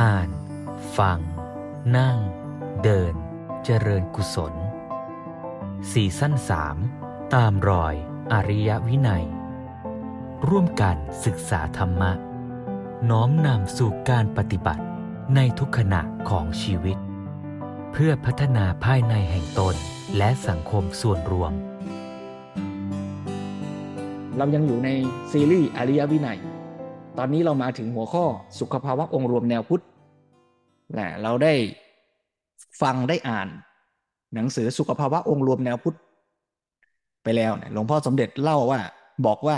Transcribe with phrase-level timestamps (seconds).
[0.00, 0.30] อ่าน
[0.98, 1.18] ฟัง
[1.96, 2.18] นั่ง
[2.82, 3.14] เดิน
[3.64, 4.54] เจริญกุศล
[5.92, 6.76] สี่สั้นสาม
[7.34, 7.94] ตามรอย
[8.32, 9.24] อริยวินัย
[10.48, 12.12] ร่วมกันศึกษาธรรมะ
[13.10, 14.84] น้อมนำสู่การปฏิบัติ
[15.34, 16.96] ในทุกขณะของชีวิต
[17.92, 19.74] เพื่อพัฒนาภายในแห่งตน
[20.16, 21.52] และสังคมส่วนรวม
[24.36, 24.88] เรายังอยู่ใน
[25.30, 26.40] ซีรีส์อริยวินัย
[27.18, 28.24] ตอนนี้เรามาถึงหัวข้อ
[28.60, 29.82] สุขภาวะองค์รวมแนวพุทธ
[30.98, 31.52] นะเราได้
[32.82, 33.48] ฟังได้อ่าน
[34.34, 35.96] หนังสือสุขภาวะองค์รวมแนวพุทธ
[37.22, 38.80] ไปแล้วหลวงพ่อสมเด็จเล่าว่า
[39.26, 39.56] บอกว่า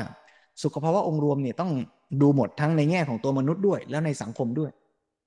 [0.62, 1.72] สุขภาวะองค์รวมเนี่ยต้อง
[2.22, 4.70] ดูหมดทั้งในแง่ของตัวมนุษย์ด้วย แล้วในสังคมด้วย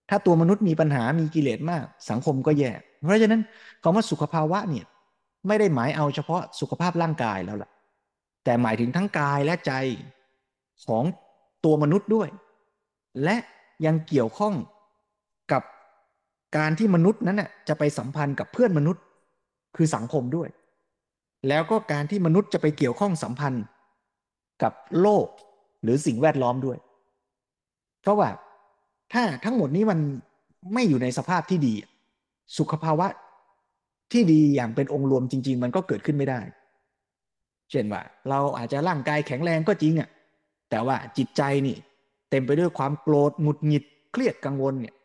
[0.09, 2.71] ถ้าตัวมนุษย์มีปัญหามีกิเลสมาก สังคมก็แย่
[3.05, 3.41] เพราะฉะนั้น
[3.83, 4.85] คำว่าสุขภาวะเนี่ย
[5.47, 7.69] ไม่ได้หมายเอาเฉพาะสุขภาพร่างกายแล้วล่ะ
[8.43, 9.73] แต่หมายถึงทั้งกายและใจ
[10.87, 11.03] ของ
[11.65, 12.29] ตัวมนุษย์ด้วย
[13.23, 13.35] และ
[13.85, 14.53] ยังเกี่ยวข้อง
[16.57, 19.03] การที่มนุษย์นั้นน่ะจะไปสัมพันธ์กับเพื่อนมนุษย์
[19.75, 20.49] คือสังคมด้วย
[21.47, 23.63] แล้วก็การที่มนุษย์จะไปเกี่ยวข้องสัมพันธ์
[24.63, 25.27] กับโลก
[25.83, 26.77] หรือสิ่งแวดล้อมด้วย
[28.01, 28.29] เพราะว่า
[29.13, 29.99] ถ้าทั้งหมดนี้มัน
[30.73, 31.73] ไม่อยู่ในสภาพที่ดี
[32.57, 33.07] สุขภาวะ
[34.11, 36.39] ที่ดีอย่างเป็นองค์รวมจริง ๆ มันก็เกิดขึ้นไม่ได้
[37.71, 40.09] เช่นว่า เราอาจจะร่างกายแข็งแรงก็จริงอะ
[40.69, 41.75] แต่ว่าจิตใจนี่
[42.29, 44.95] เต็มไปด้วยความโกรธหงุดหงิดเครียดกังวลเนี่ย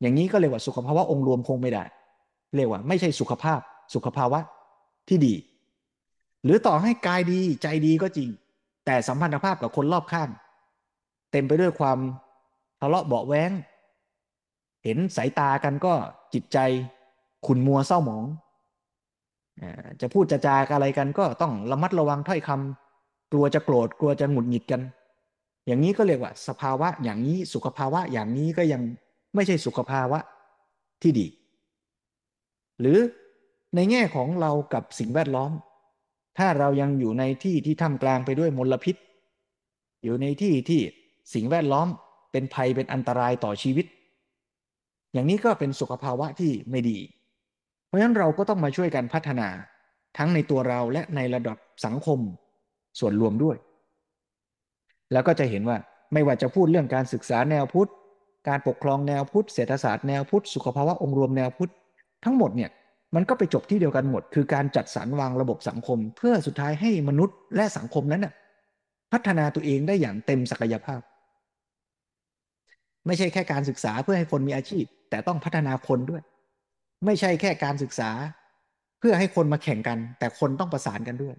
[0.00, 1.84] อย่างนี้ก็เรียกว่าสุขภาวะองค์รวมคงไม่ได้
[2.56, 3.60] เรียกว่าไม่ใช่สุขภาพ
[3.94, 4.40] สุขภาวะ
[5.08, 5.34] ที่ดี
[6.44, 8.28] หรือต่อให้กายดีใจดีก็จริง
[8.86, 10.28] แต่สัมพันธภาพกับคนรอบข้าง
[11.32, 11.98] เต็มไปด้วยความ
[12.80, 13.50] ทะเลาะเบาแว้ง
[14.84, 15.94] เห็นสายตากันก็
[16.34, 16.58] จิตใจ
[17.46, 18.24] ขุนมัวเศร้าหมอง
[20.00, 24.80] จะพูดจะจาอะไรกันก็ต้องระมัดระวังถ้อยคำกลัวจะโกรธกลัวจะหงุดหงิดกัน
[25.66, 28.82] อย่างนี้ก็เรียกว่า สภาวะอย่างนี้สุขภาวะอย่างนี้ก็ยัง
[29.34, 30.18] ไม่ใช่สุขภาวะ
[31.02, 31.26] ที่ดี
[32.80, 32.98] หรือ
[33.74, 35.52] ในแง่ของเรากับสิ่งแวดล้อม
[36.38, 38.96] ถ้าเรายังอยู่ในที่ที่ท่ามกลางไปด้วยมลพิษ
[40.04, 40.80] อยู่ในที่ที่
[41.34, 41.88] สิ่งแวดล้อม
[42.32, 43.86] เป็นภัยเป็นอันตรายต่อชีวิต
[45.12, 46.98] อย่างนี้ก็เป็นสุขภาวะที่ไม่ดี
[47.86, 49.48] เพราะฉะนั้นเราก็ต้องมาช่วยกันพัฒนา
[50.18, 52.18] ทั้งในตัวเราและในระดับสังคม
[52.98, 53.56] ส่วนรวมด้วย
[55.12, 55.76] แล้วก็จะเห็นว่า
[56.12, 57.90] ไม่ว่าจะพูดเรื่องการศึกษาแนวพุทธ
[58.48, 61.72] การปกครองแนวพุทธเศรษฐศาสตร์แนวพุทธสุขภาวะองค์รวมแนวพุทธ
[62.24, 62.70] ทั้งหมดเนี่ย
[63.14, 68.32] มันก็ไปจบที่เดียวกันหมด คือการจัดสรรวางระบบสังคม เพื่อสุดท้ายให้มนุษย์และสังคมนั้นน่ะ
[69.12, 71.00] พัฒนาตัวเองได้อย่างเต็มศักยภาพ
[73.06, 76.22] ไม่ใช่แค่การศึกษาเพื่อให้คนมีอาชีพ แต่ต้องพัฒนาคนด้วย
[77.06, 78.10] ไม่ใช่แค่การศึกษา
[79.00, 81.36] เพื่อให้คนมาแข่งกัน แต่คนต้องประสานกันด้วย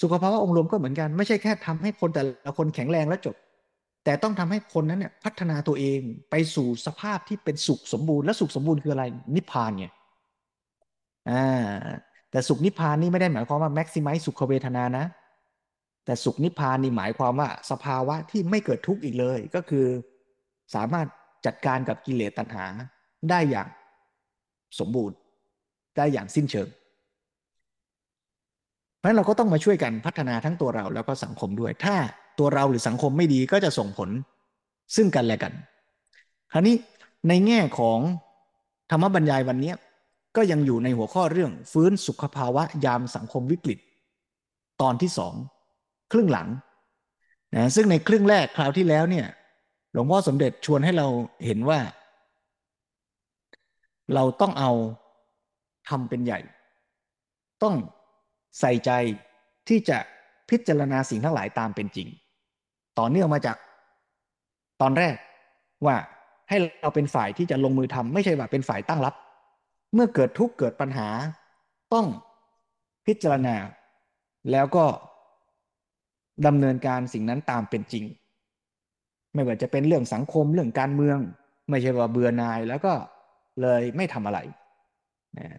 [0.00, 3.36] สุขภาวะองค์รวมก็เหมือนกัน ไม่ใช่แค่ทำให้คนแต่ละคนแข็งแรงแล้วจบ
[4.08, 9.04] แต่ต้องทำให้คนนั้นเนี่ยพัฒนาตัวเองไปสู่สภาพที่เป็นสุขสมบูรณ์และสุขสมบูรณ์คืออะไร
[9.36, 9.92] นิพพานเนี่ย
[11.30, 11.66] อ่า
[12.30, 15.04] แต่สุขนิพพานนี่ไม่ได้หมายความว่าแม็กซิมัยสุขเวทนานะ
[16.04, 19.86] แต่สุขนิพพานนี่หมายความว่าสภาวะที่ไม่เกิดทุกข์อีกเลย ก็คือ
[20.74, 21.06] สามารถ
[21.46, 22.64] จัดการกับกิเลสตัณหา
[23.30, 23.68] ได้อย่าง
[24.78, 25.16] สมบูรณ์
[25.96, 26.68] ได้อย่างสิ้นเชิง
[28.96, 31.96] เพราะฉะนั้นเราก็ต้องมาช่วยกันพัฒนาทั้งตัวเราแล้วก็สังคมด้วยถ้า
[32.38, 34.10] ตัวเราหรือสังคมไม่ดีก็จะส่งผล
[34.96, 35.52] ซึ่งกันและกัน
[36.52, 36.76] คราวนี้
[37.28, 37.98] ในแง่ของ
[38.90, 39.72] ธรรมบรรยายวันนี้
[40.36, 43.78] ก็ยังอยู่ในหัวข้อเรื่องฟื้นสุขภาวะยามสังคมวิกฤต
[44.80, 45.34] ตอนที่สอง
[46.12, 46.48] ครึ่งหลัง
[47.54, 49.26] นะซึ่งในครึ่งแรกคราวที่แล้วเนี่ย
[49.92, 51.06] หลวงพ่อสมเด็จชวนให้เรา
[51.46, 51.80] เห็นว่า
[54.14, 54.72] เราต้องเอา
[55.88, 56.40] ทำเป็นใหญ่
[57.62, 57.74] ต้อง
[58.60, 58.90] ใส่ใจ
[59.68, 59.98] ที่จะ
[60.50, 62.08] พิจารณาสิ่งทั้งหลายตามเป็นจริง
[62.98, 63.56] ต่อเนื่องมาจาก
[64.80, 65.14] ตอนแรก
[65.86, 65.96] ว่า
[66.48, 69.14] ให้เราเป็นฝ่ายที่จะลงมือทำไม่ใช่ว่าเป็นฝ่ายตั้งรับ
[69.94, 71.08] เมื่อเกิดทุกข์เกิดปัญหา
[71.92, 72.06] ต้อง
[73.06, 73.56] พิจารณา
[74.50, 74.84] แล้วก็
[76.46, 78.04] ดำเนินการสิ่งนั้นตามเป็นจริง
[79.34, 81.18] ไม่ว่าจะเป็นเรื่องสังคมเรื่องการเมือง
[81.70, 82.92] ไม่ใช่ว่าเบื่อนายแล้วก็
[83.62, 84.38] เลยไม่ทำอะไร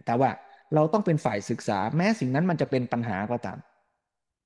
[0.05, 0.29] แต่ว่า
[0.75, 3.57] เราต้องเป็นฝ่ายศึกษาแม้สิ่งนั้นมันจะเป็นปัญหาก็ตาม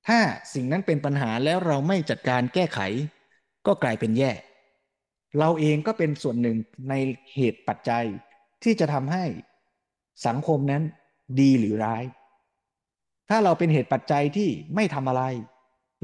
[0.08, 0.20] ถ้า
[0.54, 2.80] สิ่งนั้นเป็นปัญหาแล้วเราไม่จัดการแก้ไข
[3.66, 4.32] ก็กลายเป็นแย่
[5.38, 6.56] เราเองก็เป็นส่วนหนึ่ง
[6.88, 6.94] ใน
[7.34, 8.04] เหตุปัจจัย
[8.62, 9.24] ที่จะทำให้
[10.26, 10.82] สังคมนั้น
[11.40, 12.04] ดีหรือร้าย
[13.28, 15.22] ถ้าเราเป็นเหตุปัจจัยที่ไม่ทำอะไร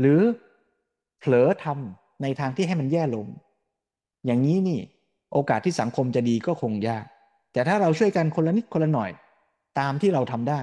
[0.00, 0.20] หรือ
[1.18, 3.26] เผลอทำในทางที่ให้มันแย่ลง
[4.26, 4.80] อย่างนี้นี่
[5.32, 7.04] โอกาสที่สังคมจะดีก็คงยาก
[7.52, 9.10] แต่ถ้าเราช่วยกันคนละนิดคนละหน่อย
[9.78, 10.60] ตามที่เราทำได้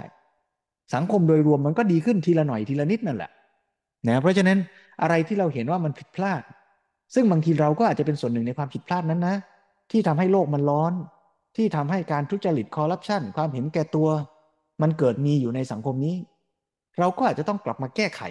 [0.96, 3.32] สังคมโดยรวมมันก็ดีขึ้นทีละหน่อยทีละนิดนั่นแหละ
[4.08, 4.58] นะเพราะฉะนั้น
[5.02, 6.42] อะไรที่เราเห็นว่ามันผิดพลาด
[7.14, 9.36] ซึ่งบางทีเราก็อาจจะเป็นส่วนหนึ่งในความผิดพลาดนั้นนะ
[9.92, 10.94] ที่ทำให้โลกมันร้อน
[11.56, 14.10] ที่ทำให้การทุจริตคอร์รัปชันความเห็นแก่ตัว
[14.82, 16.16] มันเกิดมีอยู่ในสังคมนี้
[17.00, 18.22] เราก็อาจจะต้องกลับมาแก้ไข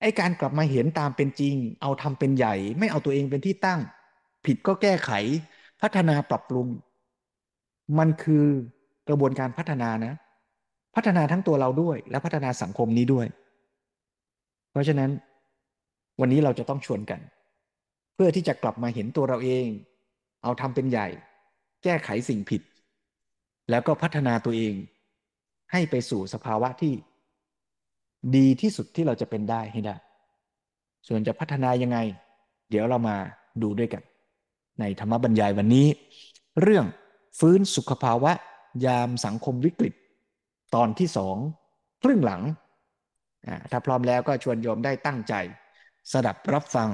[0.00, 3.80] ไอ้การกลับมาเห็นตามเป็นจริง เอาทำเป็นใหญ่ ไม่เอาตัวเองเป็นที่ตั้ง
[4.46, 5.10] ผิดก็แก้ไข
[5.82, 6.68] พัฒนาปรับปรุง
[7.98, 8.44] มันคือ
[9.08, 10.14] กระบวนการพัฒนานะ
[10.96, 13.26] พัฒนาทั้งตัวเราด้วย และพัฒนาสังคมนี้ด้วย
[14.70, 15.10] เพราะฉะนั้น
[16.20, 17.20] วันนี้เราจะต้องชวนกัน
[18.14, 19.66] เพื่อที่จะกลับมาเห็นตัวเราเอง
[20.42, 21.08] เอาทำเป็นใหญ่
[21.84, 22.62] แก้ไขสิ่งผิด
[23.70, 24.74] แล้วก็พัฒนาตัวเอง
[25.72, 26.94] ให้ไปสู่สภาวะที่
[28.36, 29.96] ดีที่สุดที่เราจะเป็นได้ให้ได้
[31.08, 31.98] ส่วนจะพัฒนายังไง
[32.70, 33.16] เดี๋ยวเรามา
[33.62, 34.02] ดูด้วยกัน
[34.80, 35.86] ในธรรมบรรยายวันนี้
[36.60, 36.86] เรื่อง
[37.38, 38.32] ฟื้นสุขภาวะ
[38.86, 39.94] ยามสังคมวิกฤต
[40.74, 41.36] ตอนที่สอง
[42.02, 42.42] ครึ่งหลัง
[43.70, 45.34] ถ้าพร้อมแล้วก็ชวนโยมได้ตั้งใจ
[46.12, 46.88] สดับรับฟัง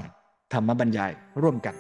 [0.53, 1.77] ธรรมบรรยายร่วมกัน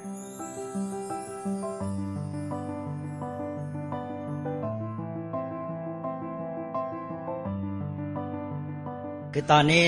[9.34, 9.86] คือตอนนี้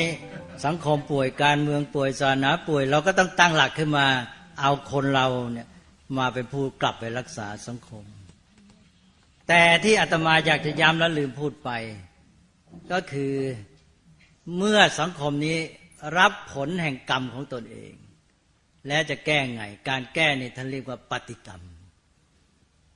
[0.65, 4.07] สังคมป่วยการเมืองป่วยศาสนาป่วย เราก็ต้องตั้งหลักขึ้นมา
[4.61, 5.69] เอาคนเราเนี่ย
[6.19, 8.05] มาเป็นผู้กลับไปรักษาสังคม
[9.49, 11.71] แต่ที่อาตมาอยากจะย้ำและลืมพูดไป
[12.93, 13.35] ก็คือ
[14.57, 15.59] เมื่อสังคมนี้
[16.19, 17.95] รับผลแห่งกรรมของตนเอง
[18.87, 21.63] และจะแก้ไง การแก้นี่ท่านเรียกว่าปฏิกรรม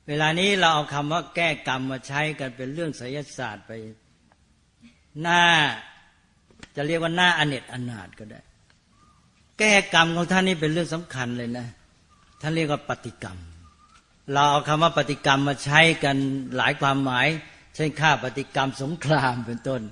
[0.09, 3.73] เวลานี้เราเอาคำว่าแก้กรรมมาใช้กันเป็นเรื่องไสยศาสตร์ไป
[5.23, 5.43] หน้า
[6.77, 8.41] จะเรียกว่าหน้าอเนจอนาถก็ได้
[9.59, 11.67] แก้กรรมของท่านนี่เป็นเรื่องสำคัญเลยนะ
[12.41, 13.39] ท่านเรียกว่าปฏิกรรม
[14.33, 16.17] เราเอาคำว่าปฏิกรรมมาใช้กัน
[16.57, 17.27] หลายความหมาย
[17.75, 19.83] เช่นฆ่าปฏิกรรมสงครามเป็นต้น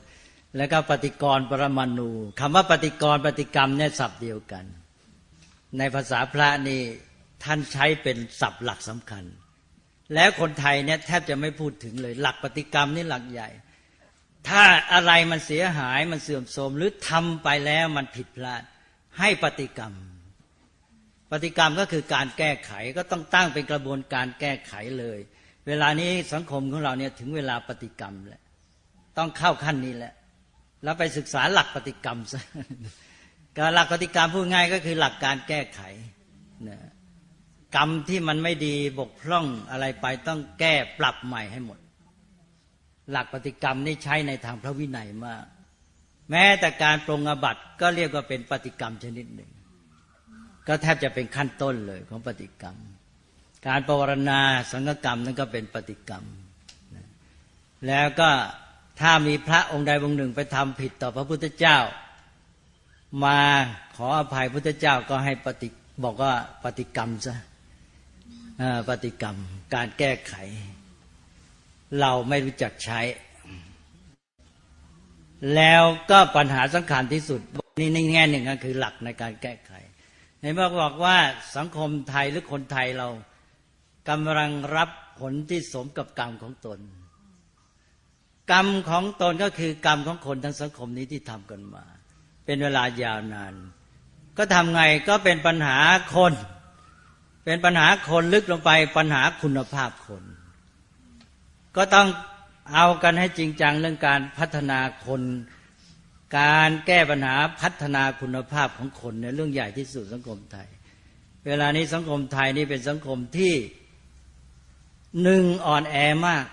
[0.56, 2.11] แล้วก็ปฏิกรปรมาณู
[2.41, 4.65] คำว่าปฏิกรปฏิกรรมเนี่ยศัพท์เดียวกัน
[5.79, 6.81] ในภาษาพระนี่
[7.44, 9.25] ท่านใช้เป็นศัพท์หลักสำคัญ
[10.15, 13.49] แล้วคนไทยเนี่ยแทบจะไม่พูดถึงเลย หลักปฏิกรรมนี่หลักใหญ่
[14.49, 14.62] ถ้า
[14.93, 18.62] อะไรมันเสียหายมันเสื่อมโทรมหรือทำไปแล้วมันผิดพลาด
[19.19, 19.93] ให้ปฏิกรรม
[21.44, 25.19] ฏิกรรมก็คือการแก้ไขก็ต้องตั้งเป็นกระบวนการแก้ไขเลย
[25.67, 28.43] เวลานี้สังคมของเราเนี่ยถึงเวลาปฏิกรรมแล้ว
[29.19, 30.12] ต้องเข้าขั้นนี้แหละ
[30.85, 32.43] แล้วไปศึกษาหลักปฏิกรรมซะ
[33.56, 35.81] การหลักปฏิกรรมพูดง่ายก็คือหลักการแก้ไข
[36.69, 36.79] นะ
[37.77, 41.79] กรรมที่มันไม่ดีบกพร่องอะไรไปต้องแก้ปรับใหม่ให้หมด
[43.11, 45.44] หลักปฏิกรรมนี่ใช้ในทางพระวินัยมาก
[46.31, 49.50] แม้แต่การปรงอบัตก็เรียกว่าเป็นปฏิกรรมชนิดหนึ่ง
[50.68, 52.76] ก็แทบจะเป็นขั้นต้นเลยของปฏิกรรม
[53.66, 54.40] การปวารณา
[54.72, 56.24] สังฆกรรมนั่นก็เป็นปฏิกรรม
[57.86, 58.30] แล้วก็
[59.00, 61.78] ถ้ามีพระองค์ใดองค์หนึ่งไปทำผิดต่อพระพุทธเจ้า
[63.24, 63.38] มา
[63.96, 65.68] ขออภัยพุทธเจ้าก็ให้ปฏิ
[66.04, 66.32] บอกว่า
[66.64, 67.36] ปฏิกรรมซะ
[68.88, 69.36] ปฏิกรรม
[69.74, 70.34] การแก้ไข
[72.00, 73.00] เราไม่รู้จักใช้
[75.54, 77.40] แล้วก็ปัญหาสำคัญที่สุด
[77.80, 79.72] นี่ในแง่หนึ่งก็คือหลักในการแก้ไข
[80.46, 81.19] ในเมื่อบอกว่า
[81.56, 83.08] สังคมไทยหรือคนไทยเรา
[84.08, 84.90] กำลังรับ
[85.20, 86.78] ผลที่สมกับกรรมของตน
[88.52, 91.84] กรรมของตนก็คือกรรมของคนทั้งสังคมนี้ที่ทำกันมา
[92.44, 93.54] เป็นเวลายาวนาน
[94.38, 95.78] ก็ทำไงก็เป็นปัญหา
[96.14, 96.32] คน
[97.44, 100.23] เป็นปัญหาคนลึกลงไปปัญหาคุณภาพคน
[101.76, 102.09] ก็ต้อง
[102.75, 105.23] เอากันให้จริงจังเรื่องการพัฒนาคน
[106.38, 110.68] การแก้ปัญหาพัฒนาคุณภาพของคนในเรื่องใหญ่ที่สุดสังคมไทย
[111.47, 113.54] เวลานี้สังคมไทยนี่เป็นสังคมที่
[115.23, 116.45] หนึ่งอ่อนแอมาก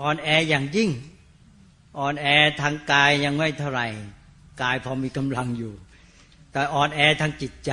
[0.00, 0.90] อ่อนแออย่างยิ่ง
[1.98, 2.26] อ่อนแอ
[2.60, 3.88] ทางกายยังไม่เท่าไหร่
[4.62, 5.74] กายพอมีกำลังอยู่
[6.52, 7.72] แต่อ่อนแอทางจิตใจ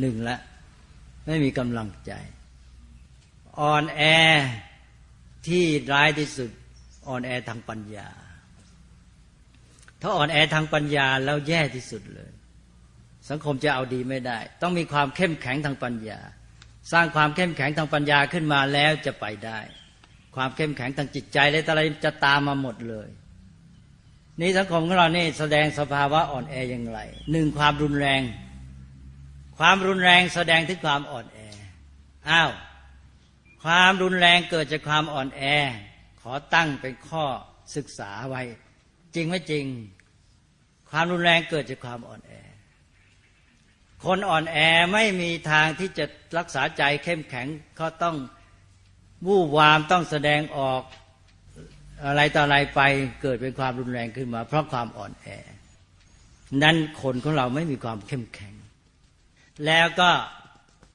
[0.00, 0.38] หนึ่งละ
[1.26, 2.12] ไม่มีกำลังใจ
[3.60, 4.02] อ่อนแอ
[5.46, 6.50] ที่ร้ายที่สุด
[7.08, 8.08] อ่อนแอทางปัญญา
[10.00, 12.30] ถ้าอ่อนแอทางปัญญาแล้วแย่ที่สุดเลย
[13.30, 16.20] สังคมจะเอาดีไม่ได้ ต้องมีความเข้มแข็งทางปัญญา
[16.92, 19.58] สร้างความเข้มแข็งทางปัญญาขึ้นมาแล้วจะไปได้
[20.36, 23.08] ความเข้มแข็งทางจิตใจและอะไรจะตามมาหมดเลย
[24.40, 27.00] นี่สังคมของเรานี่แสดงสภาวะอ่อนแออย่างไร
[27.32, 28.22] หนึ่งความรุนแรง
[29.58, 31.38] ความรุนแรงแสดงถึงความอ่อนแอ
[32.30, 32.50] อ้าว
[33.62, 35.42] ความรุนแรงเกิดจากความอ่อนแอ
[36.20, 37.24] ขอตั้งเป็นข้อ
[37.76, 38.42] ศึกษาไว้
[39.14, 39.64] จริงไม่จริง
[40.90, 42.32] ความรุนแรงเกิดจากความอ่อนแอ
[44.04, 44.56] คนอ่อนแอ
[44.92, 46.04] ไม่มีทางที่จะ
[46.38, 47.46] รักษาใจเข้มแข็ง
[47.76, 48.16] เขาต้อง
[49.26, 50.82] วู่วามต้องแสดงออก
[52.06, 52.80] อะไรต่ออะไรไป
[53.22, 55.26] เกิดเป็นความรุนแรงขึ้นมา เพราะความอ่อนแอ
[56.62, 58.54] นั้นคนของเราไม่มีความเข้มแข็ง
[59.66, 60.10] แล้วก็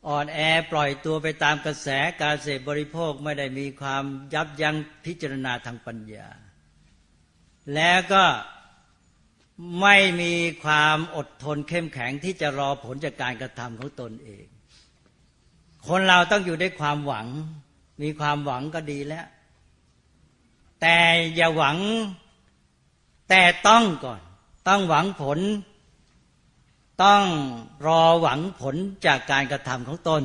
[0.07, 0.39] อ่อนแอ
[0.71, 1.87] ปล่อยตัวไปตามกระแส
[2.21, 4.03] การเสพบริโภคไม่ได้มีความ
[4.33, 6.27] ยับยั้งพิจารณาทางปัญญา
[7.75, 8.25] แล้วก็
[9.81, 14.45] ไม่มีความอดทนเข้มแข็งที่จะรอผลจากการกระทำของตนเอง
[15.87, 17.27] คนเราต้องอยู่ด้วยความหวัง
[18.01, 19.25] มีความหวังก็ดีแล้ว
[20.81, 20.97] แต่
[21.35, 21.77] อย่าหวัง
[23.29, 24.21] แต่ต้องก่อน
[24.67, 25.39] ต้องหวังผล
[27.03, 27.23] ต้อง
[27.87, 30.23] รอหวังผลจากการกระทำของตน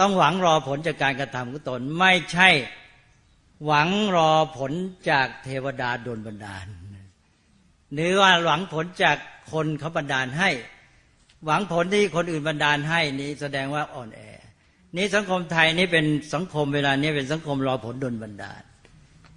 [0.00, 2.48] ต้องหวังรอผลจากการกระทำของตน ไม่ใช่
[3.64, 4.72] หวังรอผล
[5.10, 6.66] จากเทวดาโดนบันดาล
[7.94, 9.16] หรือว่าหวังผลจาก
[9.52, 10.50] คนเขาบันดาลให้
[11.44, 14.20] หวังผลที่คนอื่นบันดาลให้นี้แสดงว่าอ่อนแอ
[14.96, 18.62] นี่สังคมไทยนี่เป็นสังคมเวลานี้เป็นสังคมรอผลโดลบันดาล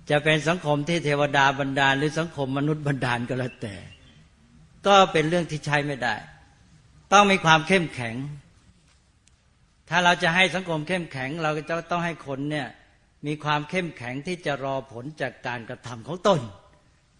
[0.09, 3.75] จะเป็นสังคมที่เทวดาบันดาล หรือสังคมมนุษย์บันดาลก็แล้วแต่
[4.87, 6.15] ก็เป็นเรื่องที่ใช้ไม่ได้
[7.11, 8.15] ต้องมีความเข้มแข็ง
[9.89, 12.67] ถ้าเราจะให้สังคมเข้มแข็ง เราก็จะต้องให้คนเนี่ย
[13.25, 16.39] มีความเข้มแข็งที่จะรอผลจากการกระทำของตน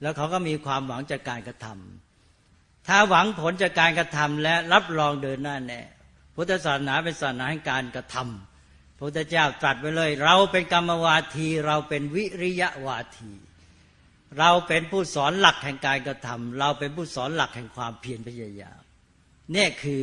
[0.01, 5.81] แล้วเขาก็มีความหวังจากการกระทำถ้าหวังผลจากการกระทำและรับรองเดินหน้าแน่
[6.35, 13.31] พุทธศาสนาเป็นศาสนาแห่งการกระทำพระพุทธเจ้าตรัสไว้เลย เราเป็นกรรมวาที เราเป็นวิริยะวาที
[14.39, 18.81] เราเป็นผู้สอนหลักแห่งการกระทำเราเป็นผู้สอนหลักแห่งความเพียรพยายาม
[19.53, 20.01] เนี่ยคือ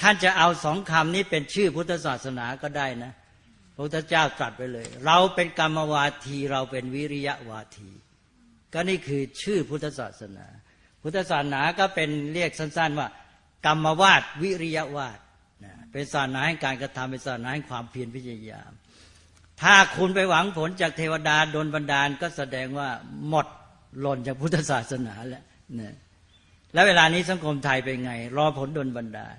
[0.00, 3.12] ท่านจะเอาสองคำนี้เป็นชื่อพุทธศาสนาก็ได้นะ
[3.74, 7.90] พระพุทธเจ้าตรัสไปเลย เราเป็นกรรมวาทีเราเป็นวิริยะวาที
[8.72, 10.46] ก็นี่คือชื่อพุทธศาสนา
[11.02, 13.08] พุทธศาสนาก็เป็นเรียกสั้น ๆว่า
[13.66, 15.18] กรรมวาดวิริยวาด
[15.92, 18.72] เป็นศาสนาให้การกระทำเป็นศาสนาให้ความเพียรพยายาม
[19.62, 22.88] ถ้าคุณไปหวังผลจากเทวดาโดนบันดาลก็แสดงว่า
[23.28, 23.46] หมด
[24.00, 25.44] หล่นจากพุทธศาสนาแล้ว
[25.80, 25.94] นะ
[26.72, 29.36] แล้วเวลานี้สังคมไทยเป็นไง รอผลโดนบันดาล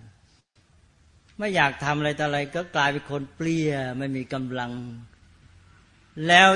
[1.37, 4.71] ไม่อยากทำอะไรแต่อะไร ก็กลายเป็นคนเปลี่ยไม่มีกำลัง
[6.27, 6.49] แล้ว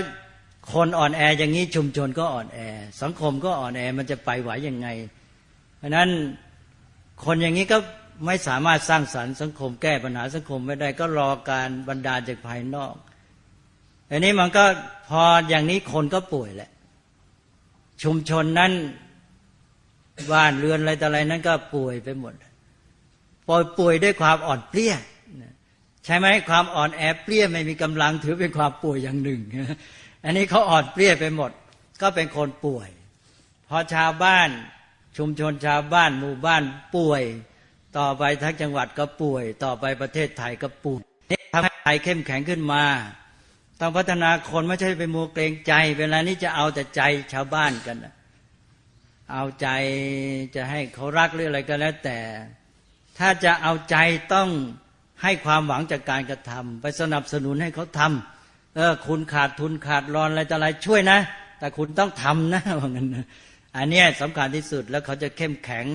[0.73, 2.59] คนอ่อนแออย่างนี้ชุมชนก็อ่อนแอ
[3.01, 4.87] สังคมก็อ่อนแอมันจะไปไหวยังไง
[5.77, 6.09] เพราะนั้น
[7.23, 7.77] คนอย่างนี้ก็
[8.25, 12.93] ไม่สามารถสร้างสรรค์สังคมแก้ปัญหาสังคมไม่ได้ก็รอการบรรดาจากภายนอก
[14.09, 14.65] อันนี้มันก็
[15.09, 16.71] พออย่างนี้คนก็ป่วยแหละ
[18.03, 18.71] ชุมชนนั้น
[20.31, 22.33] บ้านเรือนอะไรต่ออะไรนั้นก็ป่วยไปหมด
[23.47, 24.93] ป่วยป่วยด้วยความอ่อนเปลี้ย
[26.05, 29.41] ใช่ไหมความอ่อนแอเปลี้ยไม่มีกำลังถือเป็นความป่วยอย่างหนึ่ง
[30.23, 31.51] อันนี้เขาอ่อนเปรี้ยไปหมด
[32.01, 32.89] ก็เป็นคนป่วย
[33.69, 34.49] พอชาวบ้าน
[35.17, 36.63] ชุมชนชาวบ้านหมู่บ้าน
[36.95, 37.23] ป่วย
[37.97, 41.01] ต่อไปทั้งจังหวัดก็ป่วย ต่อไปประเทศไทยก็ป่วย
[41.31, 42.83] นี่ทำให้ไทยเข้มแข็งขึ้นมา
[43.79, 47.01] ต้องพัฒนาคนไม่ใช่ไปมัวเกรงใจ เวลานี้จะเอาแต่ใจ
[47.33, 47.97] ชาวบ้านกัน
[49.33, 49.67] เอาใจ
[50.55, 52.19] จะให้เขารักหรืออะไรก็แล้วแต่
[53.17, 53.95] ถ้าจะเอาใจ
[54.33, 54.49] ต้อง
[55.23, 61.19] ให้ความหวังจากการกระทำไปสนับสนุนให้เขาทำเออคุณขาดทุนขาดรอนอะไรต่ออะไรช่วยนะ
[61.59, 63.07] แต่คุณต้องทำนะว่างั้น
[63.77, 65.85] อันนี้สำคัญที่สุดแล้วเขาจะเข้มแข็ง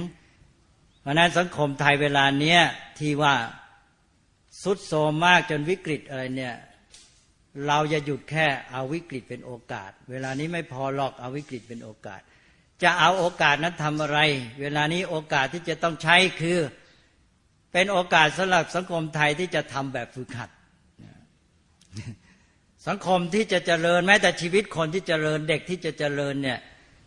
[1.00, 2.61] เพราะนั้นสังคมไทยเวลาเนี้ย
[2.99, 3.35] ที่ว่า
[4.62, 6.55] สุดโซมมากจนวิกฤตอะไรเนี่ย
[7.67, 12.21] เราจะหยุดแค่เอาวิกฤตเป็นโอกาส เวลานี้ไม่พอหรอกเอาวิกฤตเป็นโอกาส
[12.83, 14.19] จะเอาโอกาสนั้นทำอะไร
[14.61, 16.59] เวลานี้โอกาสที่จะต้องใช้คือ
[17.73, 20.50] เป็นโอกาสสำหรับสังคมไทยที่จะทำแบบฝึกหัด
[22.88, 26.59] สังคมที่จะเจริญแม้แต่ชีวิตคนที่เจริญเด็กที่จะเจริญเนี่ย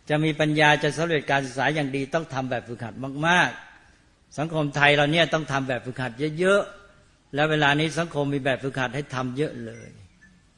[0.08, 2.94] จะมีปัญญาจะสำเร็จการศึกษาอย่างดีต้องทำแบบฝึกหัด
[3.26, 3.50] มาก
[3.94, 9.90] ๆ สังคมไทยเราเนี่ยต้องทำแบบฝึกหัดเยอะๆแล้วเวลานี้สังคมมีแบบฝึกหัดให้ทำเยอะเลย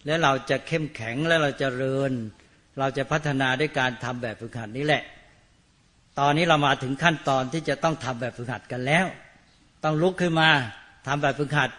[0.06, 2.12] แล้วเราจะเข้มแข็งและเราจะเริญ
[2.78, 5.02] เราจะพัฒนาด้วยการทำแบบฝึกหัดนี้แหละ
[6.18, 9.06] ตอนนี้เรามาถึงขั้นตอนที่จะต้องทำแบบฝึกหัดกันแล้ว
[9.84, 10.50] ต้องลุกขึ้นมา
[11.06, 11.70] ทำแบบฝึกหัด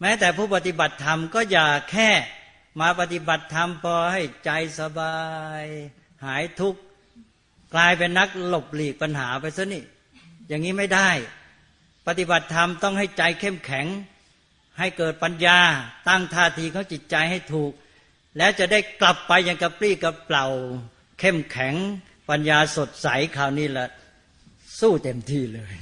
[0.00, 2.10] แม้แต่ผู้ปฏิบัติธรรมก็อย่าแค่
[2.80, 5.16] มาปฏิบัติธรรมพอให้ใจสบา
[5.62, 5.64] ย
[6.24, 6.80] หายทุกข์
[7.74, 9.84] กลายเป็นนักหลบหลีกปัญหาไปซะนี่
[10.48, 11.10] อย่างนี้ไม่ได้
[12.06, 13.86] ปฏิบัติธรรมต้องให้ใจเข้มแข็ง
[14.78, 15.58] ให้เกิดปัญญา
[16.08, 17.72] ตั้งท่าทีเขาจิตใจให้ถูก
[18.38, 20.46] แล้วจะได้กลับไปอย่างกระปรี้กระเปล่า
[21.20, 21.74] เข้มแข็ง
[22.30, 23.86] ปัญญาสดใสคราวนี้ละ
[24.80, 25.74] สู้เต็มที่เลย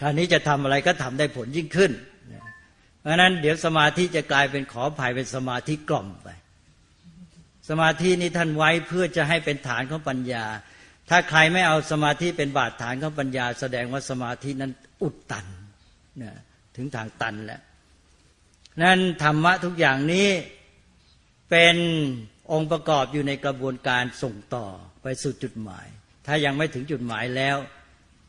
[0.00, 1.92] คราวนี้จะทำอะไรก็ทำได้ผลยิ่งขึ้น
[3.00, 6.28] เพราะนั้นเดี๋ยวสมาธิจะกลายเป็นขอภัยเป็นสมาธิกล่อมไป
[7.68, 10.44] สมาธินี้ท่านไว้เพื่อจะให้เป็นฐานของปัญญา
[11.10, 15.46] ถ้าใครไม่เอาสมาธิเป็นบาดฐานของปัญญา แสดงว่าสมาธินั้นอุดตัน
[16.22, 16.32] นะ
[16.76, 17.60] ถึงทางตันแล้ว
[18.82, 20.28] นั้นธรรมะทุกอย่างนี้
[21.50, 21.76] เป็น
[22.52, 24.66] องค์ประกอบอยู่ในกระบวนการส่งต่อ
[25.02, 25.86] ไปสู่จุดหมาย
[26.26, 27.56] ถ้ายังไม่ถึงจุดหมายแล้ว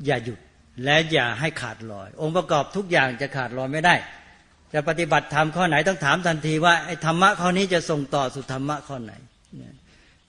[0.06, 0.40] อย่าหยุด
[0.84, 3.96] และอย่าให้ขาดลอย องค์ประกอบทุกอย่างจะขาดลอยไม่ได้
[4.74, 9.14] จะปฏิบัติธรรมข้อไหนต้องถามทันทีว่าไอ้ธรรมะข้อนี้จะส่งต่อสู่ธรรมะข้อไหน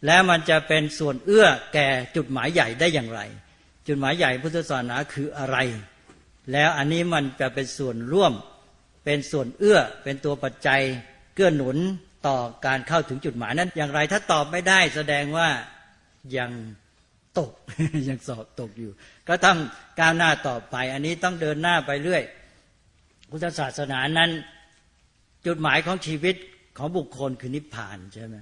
[0.06, 3.20] แล้วมันจะเป็นส่วนเอื้อแก่จุดหมายใหญ่ได้อย่างไร
[3.88, 5.56] จุดหมายใหญ่พุทธศาสนาคืออะไร
[6.52, 8.32] แล้วอันนี้มันจะเป็นส่วนร่วม
[9.04, 10.80] เป็นส่วนเอื้อ เป็นตัวปัจจัย
[11.34, 11.76] เกื้อหนุน
[12.26, 15.48] ต่อการเข้าถึงจุดหมายนั้น อย่างไรถ้าตอบไม่ได้แสดงว่า
[16.36, 16.50] ยัง
[17.38, 17.52] ตก
[18.08, 18.90] ยังสอบตกอยู่
[19.28, 19.58] ก็ต้อง
[20.00, 22.22] ก้าวหน้าต่อไป อันนี้ต้องเดินหน้าไปเรื่อย
[23.30, 24.30] พุทธศาสนานั้น
[25.46, 26.36] จุดหมายของชีวิต
[26.78, 28.36] ของบุคคลคือนิพพานใช่ไหม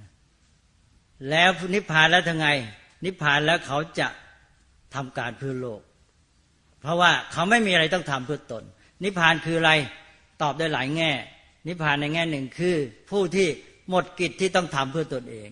[1.29, 2.47] แล้วนิพพานแล้วทำไง
[3.05, 4.07] นิพพานแล้วเขาจะ
[4.95, 5.81] ทำการเพื่อโลก
[6.81, 8.63] เพราะว่าเขาไม่มีอะไรต้องทำเพื่อตน
[9.03, 9.71] นิพพานคืออะไร
[10.41, 11.11] ตอบได้หลายแง่
[11.67, 12.75] นิพพานในแง่หนึ่งคือ
[13.09, 13.47] ผู้ที่
[13.89, 15.49] หมดกิจที่ต้องทำเพื่อตนเอง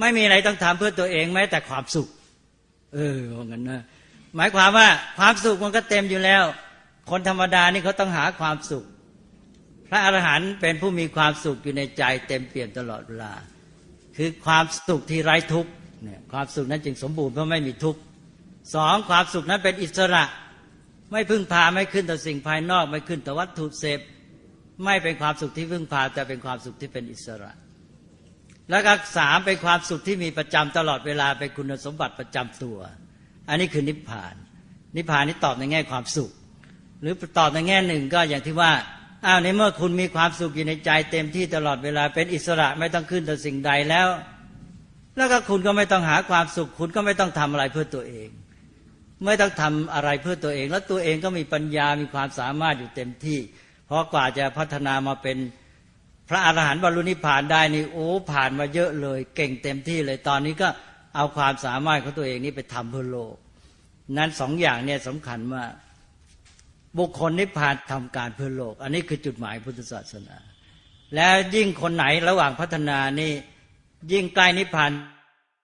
[0.00, 2.08] ไม่มีอะไรต้องทำเพื่อตัวเองแม้แต่ความสุข
[2.96, 3.80] เออว่างั้นนะ
[4.36, 4.88] หมายความว่า
[5.18, 6.44] ความสุขมันก็เต็มอยู่แล้ว
[7.10, 8.84] คนธรรมดานี่เขาต้องหาความสุข
[9.88, 13.32] พระอรหันต์เป็นผู้มีความสุขอยู่ในใจ เต็มเปี่ยมตลอดเวลา
[14.16, 15.70] คือความสุขที่ไร้ทุกข์
[16.02, 18.00] เนี่ยความสุขนั้นจึงสมบูรณ์เพราะไม่มีทุกข์
[18.74, 20.24] สองความสุขนั้นเป็นอิสระ
[21.12, 24.00] ไม่พึ่งพาไม่ขึ้นต่อสิ่งภายนอก ไม่ขึ้นต่อวัตถุเสพ
[24.84, 27.52] ไม่เป็นความสุขที่พึ่งพาแต่เป็นความสุขที่เป็นอิสระ
[28.70, 32.78] แล้วก็สามเป็นความสุขที่มีประจำตลอดเวลาเป็นคุณสมบัติประจำตัว
[33.48, 34.34] อันนี้คือนิพพาน
[34.96, 36.30] นิพพานนี้ตอบในแง่ความสุข
[37.00, 38.72] หรือตอบในแง่หนึ่งก็อย่างที่ว่า
[39.26, 44.08] อ้าวในเมื่อคุณมีความสุขอยู่ในใจเต็มที่ตลอดเวลาเป็นอิสระไม่ต้องขึ้นต่อสิ่งใดแล้ว
[45.16, 48.28] แล้วก็คุณก็ไม่ต้องหาความสุข คุณก็ไม่ต้องทำอะไรเพื่อตัวเอง
[49.24, 53.38] ไม่ต้องทำอะไรเพื่อตัวเอง แล้วตัวเองก็มีปัญญามีความสามารถอยู่เต็มที่
[53.86, 55.36] เพราะกว่าจะพัฒนามาเป็น
[56.28, 60.68] พระอรหันต์บรรลุนิพพานได้นี่โอ้ผ่านมาเยอะเลย เก่งเต็มที่เลยตอนนี้ก็
[61.16, 63.34] เอาความสามารถของตัวเองนี้ไปทำเพื่อโลก
[64.16, 65.72] นั้นสองอย่างเนี่ยสำคัญมาก
[66.98, 70.36] บุคคลนิพพานทำการเพื่อโลก อันนี้คือจุดหมายพุทธศาสนา
[71.14, 73.32] แล้วยิ่งคนไหนระหว่างพัฒนานี่
[74.12, 74.90] ยิ่งใกล้นิพพาน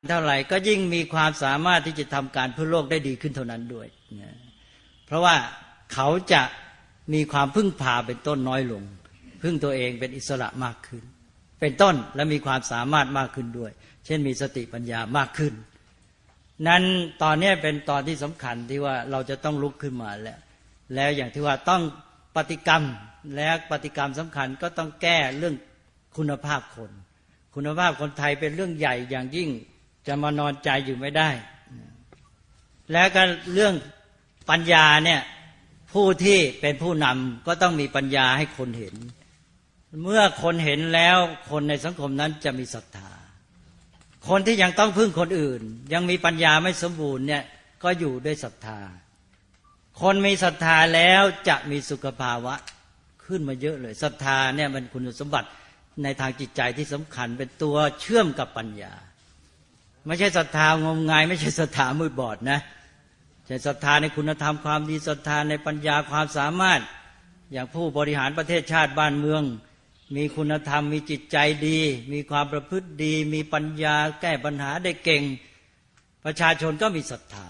[0.08, 3.88] เท่าไหร่ก็ยิ่งมีความสามารถที่จะทำการเพื่อโลกได้ดีขึ้นเท่านั้นด้วย
[5.06, 5.36] เพราะว่า
[5.92, 6.42] เขาจะ
[7.12, 8.82] มีความพึ่งพาเป็นต้นน้อยลง
[9.42, 11.04] พึ่งตัวเองเป็นอิสระมากขึ้น
[11.60, 13.72] เป็นต้นและมีความสามารถมากขึ้นด้วย
[14.06, 15.54] เช่นมีสติปัญญามากขึ้น
[16.68, 16.82] นั้น
[17.22, 20.38] ตอนนี้เป็นตอนที่สำคัญที่ว่าเราจะต้องลุกขึ้นมาแล้ว
[20.94, 21.82] แล้วอย่างที่ว่าต้อง
[22.36, 22.82] ปฏิกรรม
[23.36, 25.54] และปฏิกรรมสำคัญก็ต้องแก้เรื่อง
[26.16, 26.90] คุณภาพคน
[27.54, 29.50] คุณภาพคนไทยเป็นเรื่องใหญ่อย่างยิ่ง
[30.06, 31.30] จะมานอนใจอยู่ไม่ได้
[32.92, 33.74] แล้วก็เรื่อง
[34.50, 35.20] ปัญญาเนี่ย
[35.92, 38.94] ผู้ที่เป็นผู้นำก็ต้องมีปัญญาให้คนเห็น
[40.00, 41.18] เมื่อคนเห็นแล้ว
[41.50, 43.12] คนในสังคมนั้นจะมีศรัทธา
[44.28, 45.60] คนที่ยังต้องพึ่งคนอื่น
[45.92, 47.42] ยังมีปัญญาไม่สมบูรณ์เนี่ย
[47.82, 48.80] ก็อยู่ด้วยศรัทธา
[50.00, 52.54] คนมีศรัทธาแล้วจะมีสุขภาวะ
[53.24, 55.48] ขึ้นมาเยอะเลยศรัทธาเนี่ยมันคุณสมบัติ
[56.02, 58.92] ในทางจิตใจที่สำคัญเป็นตัวเชื่อมกับปัญญา
[60.06, 62.60] ไม่ใช่ศรัทธางมงาย ไม่ใช่ศรัทธามืดบอดนะ
[63.46, 66.80] ใช่ศรัทธาในคุณธรรมความดีศรัทธาในปัญญาความสามารถ
[67.52, 69.42] อย่างผู้บริหารประเทศชาติบ้านเมือง
[70.16, 71.78] มีคุณธรรมมีจิตใจดี
[72.12, 75.22] มีความประพฤติดี มีปัญญาแก้ปัญหาได้เก่ง
[76.24, 77.48] ประชาชนก็มีศรัทธา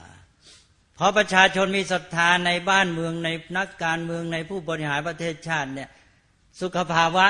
[0.95, 5.91] เพอประชาชนมีศรัทธาในบ้านเมืองในนักการเมืองในผู้บริหารประเทศชาติเนี่ย
[6.61, 7.27] สุขภาวะ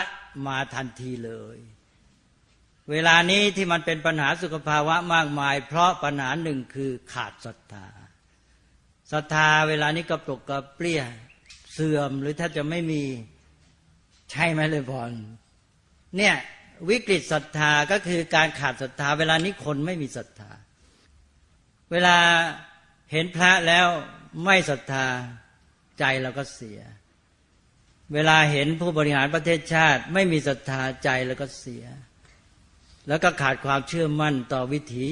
[0.47, 1.59] มาทันทีเลย
[2.91, 7.87] เวลานี้ที่มันเป็นปัญหาสุขภาวะมากมาย เพราะปัญหาหนึ่งคือขาดศรัทธา
[9.13, 11.03] ศรัทธาเวลานี้กระปรกกระเปรี้ย
[11.75, 13.03] เสื่อมหรือถ้าจะไม่มี
[14.33, 15.11] ใช่ไหมเลยพร
[16.17, 16.35] เนี่ย
[16.89, 20.51] วิกฤตศรัทธาก็คือการขาดศรัทธา เวลานี้คนไม่มีศรัทธา
[21.93, 22.17] เวลา
[23.13, 23.87] เห็นพระแล้ว
[24.45, 25.07] ไม่ศรัทธา
[25.99, 26.81] ใจเราก็เสีย
[28.15, 31.85] เวลาเห็นผู้บริหารประเทศชาติ ไม่มีศรัทธาใจเราก็เสีย
[33.09, 35.09] แล้วก็ขาดความเชื่อมั่นต่อวิถี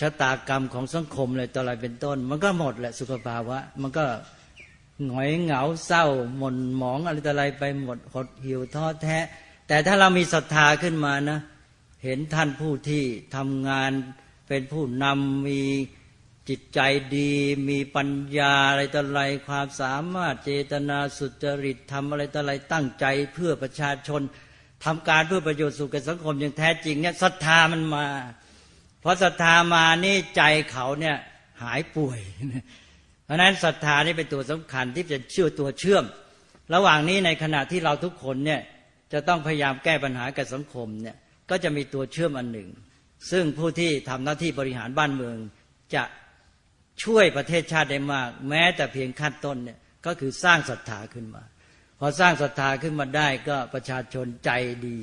[0.00, 4.04] ชะตากรรมของสังคมเลยต่ออะไรเป็นต้น มันก็หมดแหละสุขภาวะ มันก็
[5.04, 6.04] หงอยเหงาเศร้า
[6.36, 9.18] หม่นหมองอะไรต่ออะไรไปหมดหดหิวท้อแท้
[9.68, 11.38] แต่ถ้าเรามีศรัทธาขึ้นมานะ
[12.04, 13.04] เห็นท่านผู้ที่
[13.36, 13.90] ทำงาน
[14.48, 15.60] เป็นผู้นำมี
[16.48, 16.80] จิตใจ
[17.16, 17.32] ดี
[17.68, 24.20] มีปัญญาอะไรต่ออะไรความสามารถเจตนาสุจริตทำอะไรต่ออะไรตั้งใจเพื่อประชาชน
[24.84, 28.06] ทำการเพื่อประโยชน์สุขแก่สังคมอย่างแท้จริงเนี่ยศรัทธามันมา
[29.00, 31.16] เพราะศรัทธามานี่ใจเขาเนี่ย
[31.62, 32.20] หายป่วย
[33.26, 36.04] เพราะนั้นศรัทธานี่เป็นตัวสำคัญที่จะเชื่อตัวเชื่อม
[36.74, 38.60] ระหว่างนี้ในขณะที่เราทุกคนเนี่ย
[39.12, 41.16] จะต้องพยายามแก้ปัญหากับสังคมเนี่ย
[41.50, 42.68] ก็จะมีตัวเชื่อมอันหนึ่ง
[43.30, 45.36] ซึ่งผู้ที่ทำหน้าที่บริหารบ้านเมือง
[45.94, 46.04] จะ
[47.04, 51.42] ช่วยประเทศชาติได้มาก แม้แต่เพียงขั้นต้นเนี่ยก็คือสร้างศรัทธาขึ้นมา
[51.98, 54.50] พอสร้างศรัทธาขึ้นมาได้ก็ประชาชนใจ
[54.86, 54.98] ดี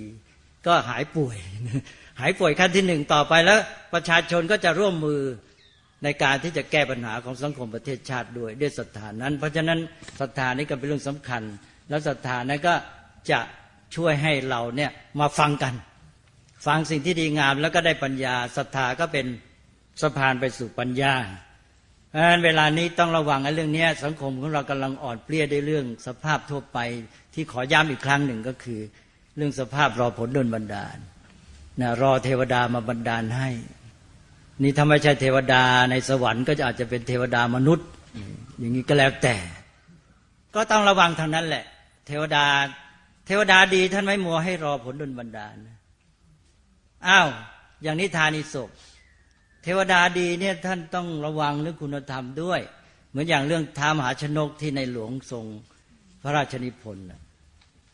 [0.67, 1.37] ก็หายป่วย
[2.19, 3.59] หายป่วยขั้นที่หนึ่งต่อไปแล้ว
[3.93, 5.21] ประชาชนก็จะร่วมมือ
[6.03, 9.79] ในการที่จะแก้ปัญหาของสังคมประเทศชาติด้วยด้วยศรัทธานั้น เพราะฉะนั้น
[10.19, 11.43] ศรัทธานี้ก็เป็นเรื่องสำคัญ
[11.89, 12.73] แล้วศรัทธานั้นก็
[13.31, 13.39] จะ
[13.95, 15.73] ช่วยให้เราเนี่ยมาฟังกัน
[16.67, 19.25] ฟังสิ่งที่ดีงามแล้วก็ได้ปัญญาศรัทธาก็เป็น
[20.01, 21.15] สะพานไปสู่ปัญญา
[22.09, 26.79] เพราะฉะนั้นเวลานี้ต้องระวังไอ้เรื่องนี้สังคมของเรากำลังอ่อนเปลี้ยได้เรื่องสภาพทั่วไป
[27.33, 28.81] ที่ขอย้ำอีกครั้งหนึ่งก็คือ
[29.35, 30.97] เรื่องสภาพรอผลดลบันดาล
[31.81, 33.49] นะรอเทวดามาบันดาลให้
[34.61, 37.87] นี่ถ้าไม่ใช่เทวดาในสวรรค์ก็จะอาจจะเป็นเทวดามนุษย์
[38.59, 39.35] อย่างนี้ก็แล้วแต่
[40.55, 41.65] ก็ต้องระวังทางนั้นแหละ
[42.07, 42.45] เทวดา
[43.27, 45.55] เทวดาดีท่านไม่มัวให้รอผลดลบันดาล
[47.07, 47.27] อ้าว
[47.83, 48.69] อย่างนิทานิศพ
[49.63, 52.61] เทวดาดีเนี่ยท่านต้องระวังเรื่องคุณธรรมด้วย
[53.09, 55.45] เหมือนอย่างเรื่องท้ามหาชนกที่ในหลวงทรง
[56.21, 57.05] พระราชนิพนธ์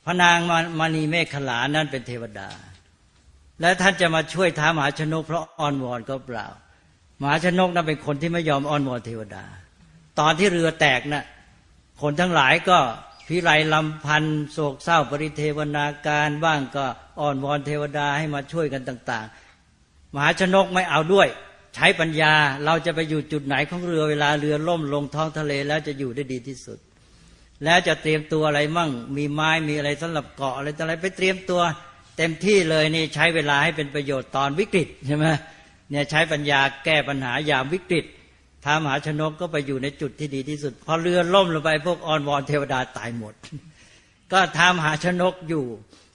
[0.06, 0.38] พระนาง
[0.80, 2.50] มานีเมฆขลานั้นเป็นเทวดา
[3.62, 6.48] และท่านจะมาช่วยท้ามหาชนก เพราะอ้อนวอนก็เปล่า
[7.22, 9.44] มหาชนกนั้นเป็นคนที่ไม่ยอมอ้อนวอนเทวดา
[10.20, 11.26] ตอนที่เรือแตกน่ะ
[12.02, 12.78] คนทั้งหลายก็
[13.28, 16.86] พิไรลำพันธ์โศกเศร้าปริเทวนาการบ้างก็
[17.20, 19.26] อ้อนวอนเทวดาให้มาช่วยกันต่าง
[19.72, 21.28] ๆ มหาชนกไม่เอาด้วย
[21.76, 22.34] ใช้ปัญญา
[22.66, 26.80] เราจะไปอยู่จุดไหนของเรือเวลาเรือล่มลงท้องทะเลแล้วจะอยู่ได้ดีที่สุด
[27.64, 31.62] แล้วจะเตรียมตัวอะไรมั่ง มีไม้มีอะไรสำหรับเกาะอะไรต่ออะไรไปเตรียมตัว
[32.22, 35.26] เต็มที่เลยนี่ใช้เวลาให้เป็นประโยชน์ตอนวิกฤตใช่ไหม
[35.90, 38.06] เนี่ยใช้ปัญญาแก้ปัญหายามวิกฤต
[38.66, 43.34] ท้ามหาชนกก็ไปอยู่ในจุดที่ดีที่สุดพอเรือล่มลงไปพวกออนวอนเทวดาตายหมด
[44.32, 45.66] ก็ท้ามหาชนกอยู่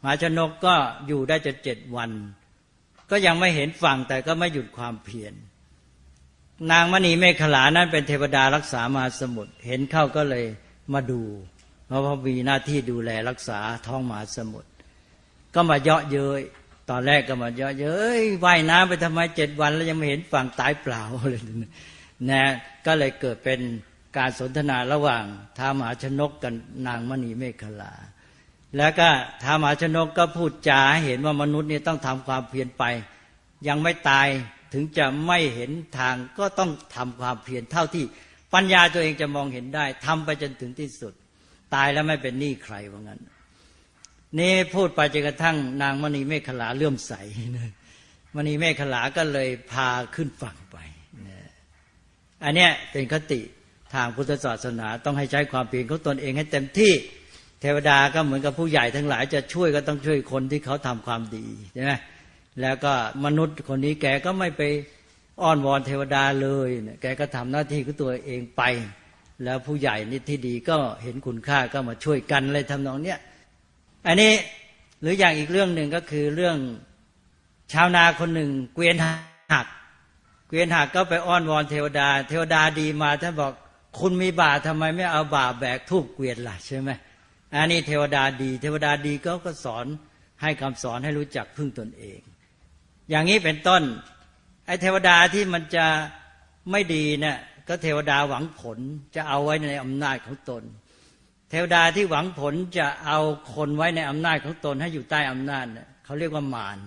[0.02, 0.74] มหาชนกก็
[1.06, 2.10] อยู่ได้จะเจ็ดวัน
[3.10, 5.34] ก็ยังไม่เห็นฝั่งแต่ก็ไม่หยุดความเพียร
[6.70, 10.44] นางมณีเมฆขลานั้นเป็นเทวดารักษามหาสมุทรเห็นเข้าก็เลย
[10.92, 11.22] มาดู
[11.86, 14.68] เพราะว่ามีหน้าที่ดูแลรักษาท้องมหาสมุทร
[15.54, 16.42] ก็มาเยาะเย้ย
[16.90, 21.42] ตอนแรกก็มาเยาะเย้ยว่ายน้ำไปทำไมเจ็ดวัน แล้วยังไม่เห็นฝั่งตายเปล่าเลย
[22.30, 22.44] นะ
[22.86, 23.60] ก็เลยเกิดเป็น
[24.16, 25.24] การสนทนาระหว่าง
[25.58, 26.52] ท้ามหาชนกกับ
[26.86, 27.92] นางมณีเมฆลา
[28.76, 29.08] แล้วก็
[29.42, 32.84] ท้ามหาชนกก็พูดจาเห็นว่ามนุษย์นี่ต้องทำความเพียรไป
[33.68, 34.28] ยังไม่ตาย
[34.72, 38.04] ถึงจะไม่เห็นทางก็ต้องทำความเพียรเท่าที่
[38.54, 41.12] ปัญญาตัวเองจะมองเห็นได้ทำไปจนถึงที่สุด
[41.74, 43.20] ตายแล้วไม่เป็นหนี้ใครว่างั้น
[44.38, 47.12] นี่พูดไปจนกระทั่ง นางมณีเมฆขลาเลื่อมใส
[47.56, 47.72] นะ
[48.36, 50.76] มณีเมฆขลาก็เลยพาขึ้นฝั่งไป
[51.28, 51.38] นะ
[52.44, 53.40] อันเนี้ยเป็นคติ
[53.94, 56.92] ทางพุทธศาสนาต้องให้ใช้ความเพียรของตนเองให้เต็มที่
[57.60, 61.92] เทวดาก็เหมือนกับผู้ใหญ่ทั้งหลาย จะช่วยก็ต้องช่วยคนที่เขาทำความดีใช่ไหม
[62.60, 62.92] แล้วก็
[63.24, 64.62] มนุษย์คนนี้แกก็ไม่ไป
[65.42, 68.62] อ้อนวอนเทวดาเลยนะแกก็ทำหน้าที่ของตัวเองไป
[69.44, 73.18] แล้วผู้ใหญ่นี่ที่ดีก็เห็นคุณค่าก็มาช่วยกันเลยทำนองเนี้ย
[74.06, 74.32] อันนี้
[75.00, 76.56] หรืออย่างอีกเรื่องหนึ่งก็คือเรื่อง
[77.72, 79.66] ชาวนาคนหนึ่ง เกวียนหัก
[80.48, 83.52] เกวียนหักก็ไปอ้อนวอนเทวดา เทวดาดีมาท่านบอก
[83.98, 86.90] คุณมีบาทำไมไม่เอาบาแบกทูบเกวียนล่ะใช่ไหม
[87.54, 89.86] อันนี้เทวดาดี เทวดาดีก็ก็สอน
[90.42, 92.20] ให้คำสอนให้รู้จักพึ่งตนเอง
[93.10, 93.82] อย่างนี้เป็นต้น
[94.66, 95.86] ไอ้เทวดาที่มันจะ
[96.70, 97.38] ไม่ดีเนี่ย
[97.68, 98.78] ก็เทวดาหวังผล
[99.14, 100.62] จะเอาไว้ในอำนาจของตน
[101.54, 103.18] ทวดาที่หวังผลจะเอา
[103.54, 106.78] คนไว้ในอำนาจของตนให้อยู่ใต้อำนาจเนี่ยเขาเรียกว่ามาร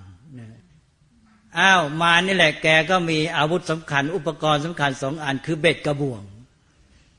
[1.59, 6.23] อ้าวมารนี่แหละแกก็มีอาวุธสำคัญ อุปกรณ์สำคัญสองอัน คือเบ็ดกระบ่วง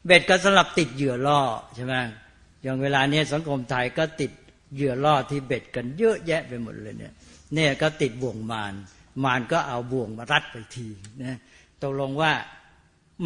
[0.06, 1.40] เบ็ดก็สำหรับติดเหยื่อล่อ
[1.74, 1.94] ใช่ไหม
[2.62, 4.32] อย่างเวลาเนี้สังคมไทยก็ติด
[4.74, 7.12] เหยื่อล่อที่เบ็ดกันเยอะแยะไปหมดเลยเนี่ย
[7.54, 8.72] เนี่ยก็ติดบ่วงมาร
[9.24, 10.88] มารก็เอาบ่วงมารัดไปที
[11.22, 11.38] นะ
[11.82, 12.32] ตกลงว่า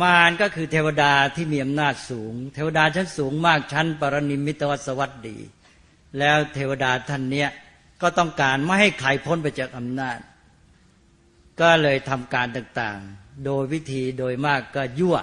[0.00, 5.37] มารก็คือเทวดาที่มีอำนาจสูง เทวดาชั้นสูงมากชั้นปรนิมิตวสวัสดี
[6.18, 7.48] แล้วเทวดาท่านเนี้ย
[8.02, 10.18] ก็ต้องการไม่ให้ใครพ้นไปจากอำนาจ
[11.61, 15.16] ก็เลยทำการต่างๆ โดยวิธีโดยมากก็ยั่ว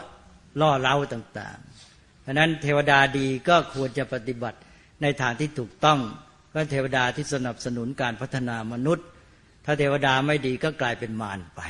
[0.62, 4.58] ล่อเล้าต่างๆ เพราะนั้นเทวดาดีก็ควรจะปฏิบัติ
[5.02, 6.00] ในทางที่ถูกต้อง
[6.54, 9.06] ก็เทวดาที่สนับสนุนการพัฒนามนุษย์
[9.66, 11.62] ถ้าเทวดาไม่ดีก็กลายเป็นมารไป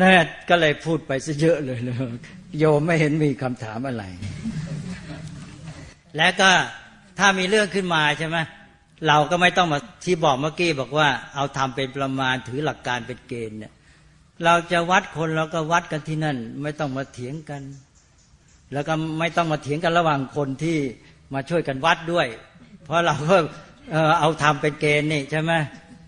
[0.00, 0.12] นั่น
[0.48, 1.96] ก็เลยพูดไปซะเยอะเลยเลย
[2.58, 4.04] โยมไม่เห็นมีคำถามอะไร
[6.16, 6.50] และก็
[7.18, 8.36] ถ้ามีเรื่องขึ้นมาใช่ไหม
[9.08, 13.72] เราก็ไม่ต้องมาที่บอกเมื่อกี้บอกว่า เอาทำเป็นประมาณถือหลักการเป็นเกณฑ์เนี่ย
[14.44, 17.62] เราจะวัดคนเราก็วัดกันที่นั่น ไม่ต้องมาเถียงกัน
[18.72, 20.78] แล้วก็ไม่ต้องมาเถียงกันระหว่างคนที่
[21.34, 22.26] มาช่วยกันวัดด้วย
[22.84, 23.36] เพราะเราก็
[23.92, 25.52] เออเอาทำเป็นเกณฑ์นี่ใช่ไหม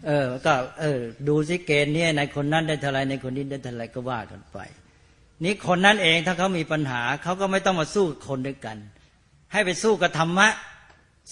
[0.06, 4.58] เออ ก็เออ ดูสิเกณฑ์เนี่ยในคนนั้นได้เท่าไรในคนนี้ได้เท่าไรก็ว่ากันไป
[5.44, 8.76] นี่คนนั้นเองถ้าเขามีปัญหาเขาก็ไม่ต้องมาสู้กับคนด้วยกัน
[9.52, 10.48] ให้ไปสู้กับธรรมะ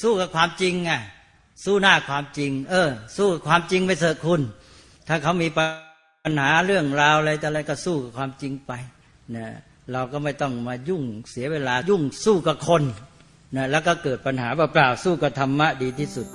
[0.03, 0.93] สู้กับความจริงไง
[1.65, 4.41] สู้หน้าความจริง เออ สู้กับความจริงไปเถอะคุณ
[5.09, 5.65] ถ้าเขามีปั
[6.31, 8.73] ญหาเรื่องราวอะไรแต่อะไรก็สู้กับความจริงไป
[9.37, 9.47] นะ
[9.93, 12.83] เราก็ไม่ต้องมายุ่งเสียเวลายุ่งสู้กับคน
[13.57, 16.27] นะแล้วก็เกิดปัญหาเปล่าๆสู้กับธรรมะดีที่สุด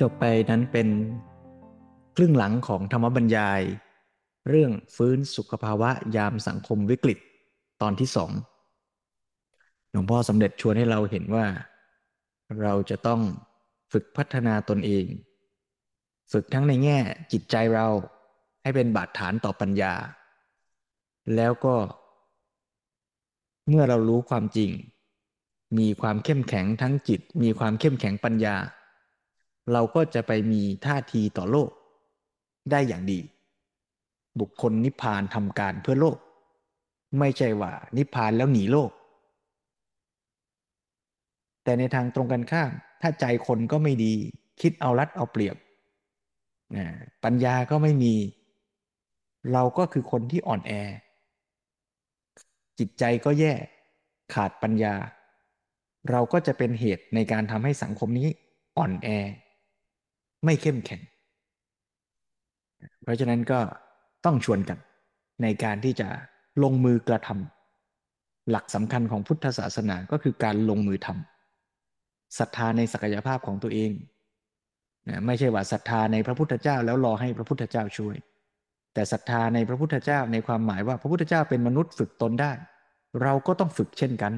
[0.00, 0.88] จบไปนั้นเป็น
[2.16, 3.60] ครึ่งหลังของธรรมบรรยาย
[4.48, 7.18] เรื่องฟื้นสุขภาวะยามสังคมวิกฤต
[7.82, 8.30] ตอนที่สอง
[9.90, 11.46] หลวงพ่อสำเร็จชวนให้เราเห็นว่า
[12.62, 13.20] เราจะต้อง
[13.92, 15.06] ฝึกพัฒนาตนเอง
[16.32, 16.98] ฝึกทั้งในแง่
[17.32, 17.88] จิตใจเรา
[18.62, 19.94] ให้เป็นบาดฐานต่อปัญญา
[21.36, 21.76] แล้วก็
[23.68, 24.70] เมื่อเรารู้ความจริง
[25.78, 28.56] มีความเข้มแข็งทั้งจิต มีความเข้มแข็งปัญญา
[29.72, 31.70] เราก็จะไปมีท่าทีต่อโลก
[32.70, 33.20] ได้อย่างดี
[34.40, 36.18] บุคคลนิพพานทำการเพื่อโลก
[37.18, 38.90] ไม่ใช่ว่านิพพานแล้วหนีโลก
[41.64, 44.14] แต่ในทางตรงกันข้าม ถ้าใจคนก็ไม่ดี
[44.60, 45.56] คิดเอารัดเอาเปรียบ
[47.24, 48.14] ปัญญาก็ไม่มี
[49.52, 50.72] เราก็คือคนที่อ่อนแอ
[52.78, 53.52] จิตใจก็แย่
[54.34, 54.94] ขาดปัญญา
[56.10, 58.28] เราก็จะเป็นเหตุในการทำให้สังคมนี้
[58.78, 59.08] อ่อนแอ
[60.44, 61.00] ไม่เข้มแข็ง
[63.02, 63.60] เพราะฉะนั้นก็
[64.24, 64.78] ต้องชวนกัน
[65.42, 66.08] ในการที่จะ
[66.62, 73.90] ลงมือกระทำหลักสำคัญของพุทธศาสนาก็คือการลงมือทำศรัทธาในศักยภาพของตัวเอง
[75.08, 78.16] นะไม่ใช่ว่าศรัทธาในพระพุทธเจ้าแล้วรอให้พระพุทธเจ้าช่วย
[78.94, 82.52] แต่ศรัทธาในพระพุทธเจ้าในความหมายว่าพระพุทธเจ้าเป็นมนุษย์ฝึกตนได้
[83.22, 84.32] เราก็ต้องฝึกเช่นกัน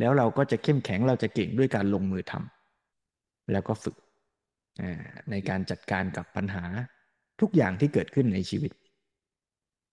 [0.00, 3.96] แล้วเราก็จะเข้มแข็งเราจะเก่งด้วยการลงมือทำแล้วก็ฝึก
[5.30, 6.64] ในการจัดการกับปัญหา
[7.40, 8.72] ทุกอย่างที่เกิดขึ้นในชีวิต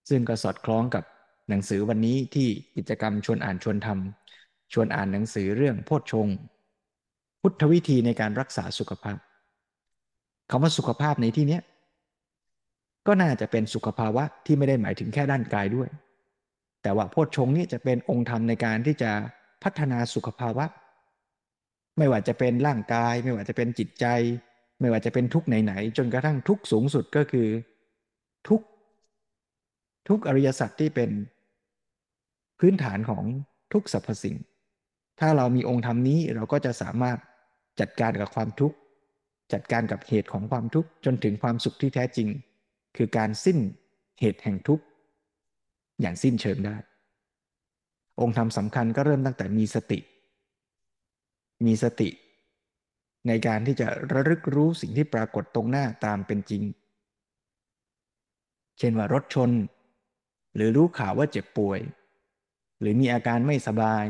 [0.10, 1.04] ซึ่งก็สอดคล้องกับ
[1.50, 6.28] หนังสือวันนี้ที่กิจกรรมชวนอ่านชวนทำชวนอ่านหนังสือเรื่องโพชฌง
[7.42, 9.18] พุทธวิธีในการรักษาสุขภาพ
[10.50, 11.60] คำว่าสุขภาพในที่นี้
[13.08, 15.90] ก็น่าจะเป็นสุขภาวะที่ไม่ได้หมายถึงแค่ด้านกายด้วย
[16.84, 19.12] แต่ว่าโพชฌงนี้จะเป็นองค์ธรรมในการที่จะ
[19.64, 20.66] พัฒนาสุขภาวะ
[21.98, 24.06] ไม่ว่าจะเป็นร่างกาย ไม่ว่าจะเป็นจิตใจ
[24.80, 27.48] ไม่ว่าจะเป็นทุกไหนๆจนกระทั่งทุกสูงสุดก็คือ
[28.48, 28.62] ทุก
[30.10, 31.10] ทุกอริยสัจที่เป็น
[32.60, 33.24] พื้นฐานของ
[33.74, 34.36] ทุกสรรพสิ่ง
[35.20, 37.18] ถ้าเรามีองค์ธรรมนี้เราก็จะสามารถ
[37.80, 38.78] จัดการกับความทุกข์
[39.54, 42.28] จัดการกับเหตุของความทุกข์จนถึงความสุขที่แท้จริง
[42.98, 43.58] คือการสิ้น
[44.20, 44.84] เหตุแห่งทุกข์
[46.02, 46.78] อย่างสิ้นเชิงได้
[48.22, 50.00] องค์ธรรมสำคัญก็เริ่มตั้งแต่มีสติ
[51.66, 52.10] มีสติ
[53.28, 56.64] ในการที่จะระลึกรู้สิ่งที่ปรากฏตรงหน้าตามเป็นจริง
[58.78, 59.52] เช่นว่ารถชน
[60.56, 61.80] หรือรู้ข่าวว่าเจ็บป่วย
[62.80, 64.06] หรือมีอาการไม่สบาย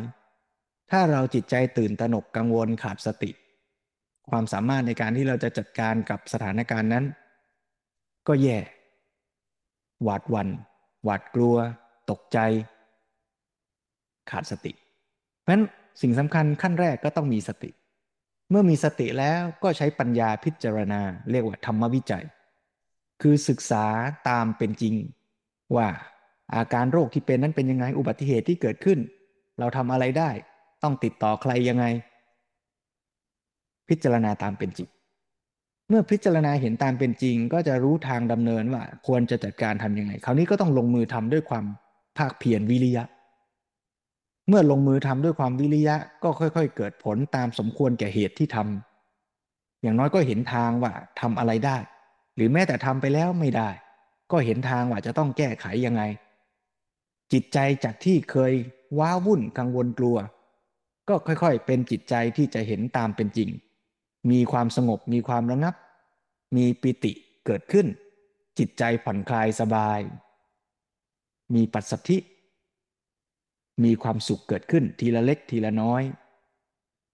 [0.91, 3.31] ถ้าเราจิตใจตื่นตระหนกกังวลขาดสติ
[4.29, 7.05] ความสามารถในการที่เราจะจัดการกับสถานการณ์นั้น
[8.27, 8.57] ก็แย่
[10.03, 10.47] หวาดวัน
[11.03, 11.55] หวาดกลัว
[12.09, 12.37] ตกใจ
[14.31, 14.71] ขาดสติ
[15.41, 15.63] เพราะฉะนั้น
[16.01, 17.69] สิ่งสำคัญขั้นแรกก็ต้องมีสติ
[18.49, 22.25] เมื่อมีสติแล้วก็ใช้ปัญญาพิจารณา เรียกว่าธรรมวิจัย
[23.21, 23.85] คือศึกษา
[24.29, 24.95] ตามเป็นจริง
[25.75, 25.87] ว่า
[26.55, 28.99] อาการโรคที่เป็นนั้นเป็นยังไงอุบัติเหตุที่เกิดขึ้น
[29.59, 30.29] เราทำอะไรได้
[30.83, 31.85] ต้องติดต่อใครยังไง
[33.89, 34.89] พิจารณาตามเป็นจริง
[35.89, 41.65] เมื่อพิจารณาเห็นตามเป็นจริง ก็จะรู้ทางดำเนินว่า ควรจะจัดการทํำยังไง คราวนี้ก็ต้องลงมือทำด้วยความ
[42.17, 43.03] ภาคเพียรวิริยะ
[44.49, 51.77] เมื่อลงมือทำด้วยความวิริยะก็ค่อย ๆ เกิดผลตามสมควรแก่เหตุที่ทำอย่างน้อยก็เห็นทางว่าทำอะไรได้
[52.35, 53.69] หรือแม้แต่ทำไปแล้วไม่ได้
[54.31, 56.01] ก็เห็นทางว่าจะต้องแก้ไขยังไง
[57.33, 58.53] จิตใจจากที่เคย
[58.99, 60.17] ว้าวุ่นกังวลกลัว
[61.09, 63.49] ก็ค่อยๆ เป็นจิตใจที่จะเห็นตามเป็นจริง
[64.31, 65.75] มีความสงบมีความระงับ
[66.55, 67.11] มีปิติ
[67.45, 67.87] เกิดขึ้น
[68.59, 69.99] จิตใจผ่อนคลายสบาย
[71.55, 72.17] มีปัสสัทธิ
[73.83, 76.03] มีความสุขเกิดขึ้นทีละเล็กทีละน้อย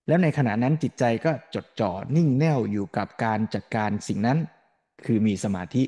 [0.08, 4.38] แล้วในขณะนั้นจิตใจก็จดจ่อนิ่งแน่วอยู่กับการจัดการสิ่งนั้น
[5.06, 5.84] คือมีสมาธิ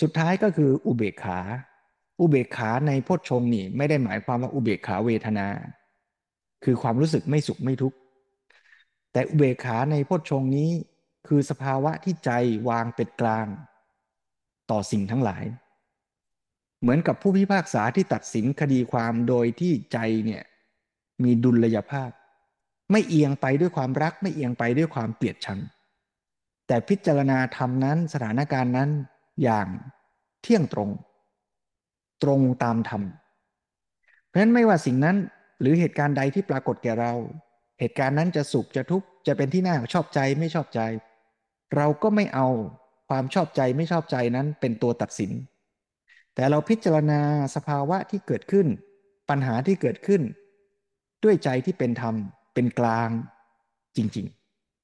[0.00, 1.40] สุดท้ายก็คืออุเบกขา
[2.20, 5.48] อุเบกขาในโพชฌงนี่ไม่ได้หมายความว่าอุเบกขาเวทนา
[6.64, 7.98] คือความรู้สึกไม่สุขไม่ทุกข์
[9.12, 10.70] แต่อุเบกขาในโพชฌงนี้
[11.28, 12.30] คือสภาวะที่ใจ
[12.68, 13.46] วางเป็นกลาง
[14.70, 15.44] ต่อสิ่งทั้งหลาย
[16.80, 20.42] เหมือนกับผู้พิพากษาที่ตัดสินคดีความโดยที่ใจเนี่ย
[21.22, 22.10] มีดุลยภาพ
[22.92, 25.60] ไม่เอียงไปด้วยความรักไม่เอียงไปด้วยความเกลียดชัง
[26.66, 28.90] แต่พิจารณาธรรมนั้นสถานการณ์นั้น
[29.42, 29.68] อย่าง
[30.42, 30.90] เที่ยงตรง
[32.22, 33.02] ตรงตามธรรม
[34.26, 35.16] เพราะฉะนั้นไม่ว่าสิ่งนั้น
[35.60, 37.12] หรือเหตุการณ์ใดที่ปรากฏแก่เรา
[37.80, 40.80] เหตุการณ์นั้นจะสุขจะทุกข์จะเป็นที่น่าชอบใจไม่ชอบใจ
[41.76, 42.48] เราก็ไม่เอา
[43.08, 45.30] ความชอบใจไม่ชอบใจนั้นเป็นตัวตัดสิน
[46.38, 47.20] แต่เราพิจารณา
[47.54, 48.66] สภาวะที่เกิดขึ้น
[49.28, 50.22] ปัญหาที่เกิดขึ้น
[51.24, 52.14] ด้วยใจที่เป็นธรรม
[52.54, 53.08] เป็นกลาง
[53.96, 54.26] จริง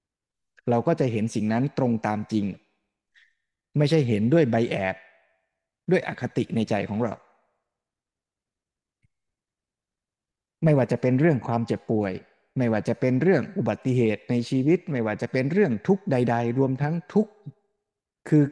[0.07, 2.47] ๆ เราก็จะเห็นสิ่งนั้นตรงตามจริง
[3.79, 4.97] ไม่ใช่เห็นด้วยใบแอบ
[5.91, 7.15] ด้วยอคติในใจของเรา
[10.65, 12.13] ไม่ว่าจะเป็นเรื่องความเจ็บป่วย
[12.59, 17.33] ไม่ว่าจะเป็นเรื่องอุบัติเหตุในชีวิต ไม่ว่าจะเป็นเรื่องทุกข์ใด ๆ รวมทั้งทุกข์
[18.29, 18.45] คือ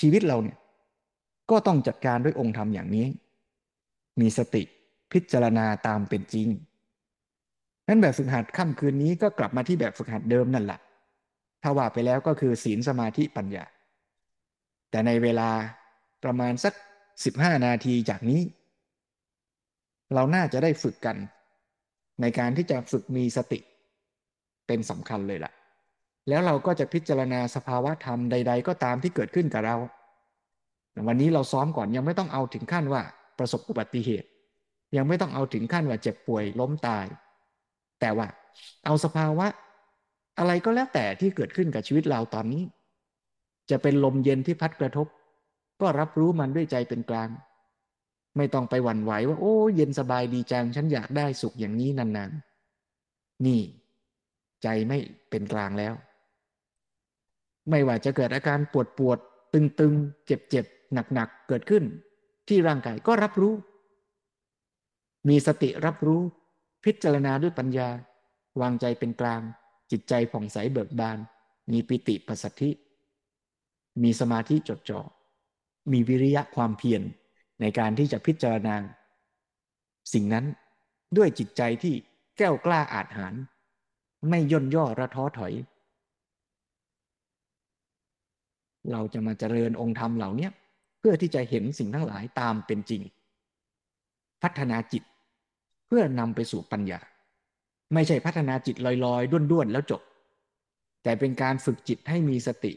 [0.00, 0.56] ชีวิตเราเนี่ย
[1.50, 3.06] ก็ต้องจัดการด้วยองค์ธรรมอย่างนี้
[4.20, 4.62] มีสติ
[5.12, 6.48] พิจารณาตามเป็นจริง
[7.88, 10.80] นั้นแบบฝึกหัดค่ำคืนนี้ก็กลับมาที่แบบฝึกหัดเดิมนั่นแหละ
[11.62, 13.64] ถ้าว่าไปแล้วก็คือศีลสมาธิปัญญา
[14.90, 15.50] แต่ในเวลา
[16.24, 16.74] ประมาณสัก
[17.24, 18.40] สิบห้านาทีจากนี้
[20.14, 21.16] เราน่าจะได้ฝึกกัน
[22.20, 23.60] ในการที่จะฝึกมีสติ
[24.66, 25.52] เป็นสำคัญเลยล่ะ
[26.28, 29.76] แล้วเราก็จะพิจารณาสภาวะธรรมใด ๆ ก็ตามที่เกิดขึ้นกับเรา
[31.06, 33.02] วันนี้เราซ้อมก่อนยังไม่ต้องเอาถึงขั้นว่า
[33.38, 34.28] ประสบอุบัติเหตุ
[34.96, 37.06] ยังไม่ต้องเอาถึงขั้นว่าเจ็บป่วยล้มตาย
[38.00, 38.26] แต่ว่า
[38.84, 39.46] เอาสภาวะ
[40.38, 42.62] อะไรก็แล้วแต่ที่เกิดขึ้นกับชีวิตเราตอนนี้
[43.70, 45.06] จะเป็นลมเย็นที่พัดกระทบ
[45.80, 47.28] ก็รับรู้มันด้วยใจเป็นกลาง
[48.36, 53.60] ไม่ต้องไปหวั่นไหวว่าโอ้เย็นสบายดีจังฉันอยากได้สุขอย่างนี้นานๆ นี่
[54.62, 54.98] ใจไม่
[55.30, 55.94] เป็นกลางแล้ว
[57.70, 59.18] ไม่ว่าจะเกิดอาการปวดปวด
[59.54, 60.66] ตึงๆ เจ็บเจ็บ
[61.14, 61.84] หนักๆเกิดขึ้น
[62.48, 63.54] ที่ร่างกายก็รับรู้
[65.28, 66.22] มีสติรับรู้
[66.84, 67.88] พิจารณาด้วยปัญญา
[68.60, 69.40] วางใจเป็นกลาง
[69.90, 71.18] จิตใจผ่องใสเบิกบาน
[71.72, 72.70] มีปิติปัสสัทธิ
[74.02, 75.00] มีสมาธิจดจ่อ
[75.92, 77.02] มีวิริยะความเพียร
[77.60, 78.76] ในการที่จะพิจารณา
[80.12, 80.44] สิ่งนั้น
[81.16, 81.94] ด้วยจิตใจที่
[82.38, 83.34] แก้วกล้าอาจหาร
[84.28, 85.52] ไม่ย่นย่อระท้อถอย
[88.92, 90.48] เราจะมาเจริญองค์ธรรมเหล่านี้
[91.08, 93.02] พื่อที่จะเห็นสิ่งทั้งหลายตามเป็นจริง
[94.42, 95.02] พัฒนาจิต
[95.86, 97.00] เพื่อนำไปสู่ปัญญา
[97.94, 100.02] ไม่ใช่พัฒนาจิตลอยๆ ด้วนๆ แล้วจบ
[101.02, 102.72] แต่เป็นการฝึกจิตให้มีสติ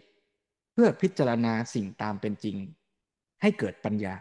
[0.73, 2.57] เพื่อพิจารณาสิ่งตามเป็นจริง
[3.41, 4.15] ให้เกิดปัญญา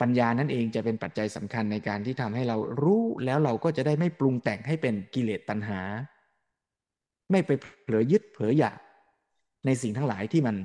[0.00, 5.80] ปัญญานั่นเองจะเป็นปัจจัยสำคัญในการที่ทำให้เรารู้แล้วเราก็จะได้ไม่ปรุงแต่งให้เป็นกิเลสตัณหา
[7.30, 7.50] ไม่ไป
[7.82, 8.78] เผลอยึดเผลออยาก
[9.66, 10.56] ในสิ่งทั้งหลายที่มัน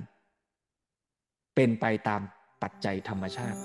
[1.56, 2.22] เป็นไปตาม
[2.62, 3.60] ปัจจัยธรรมชาติ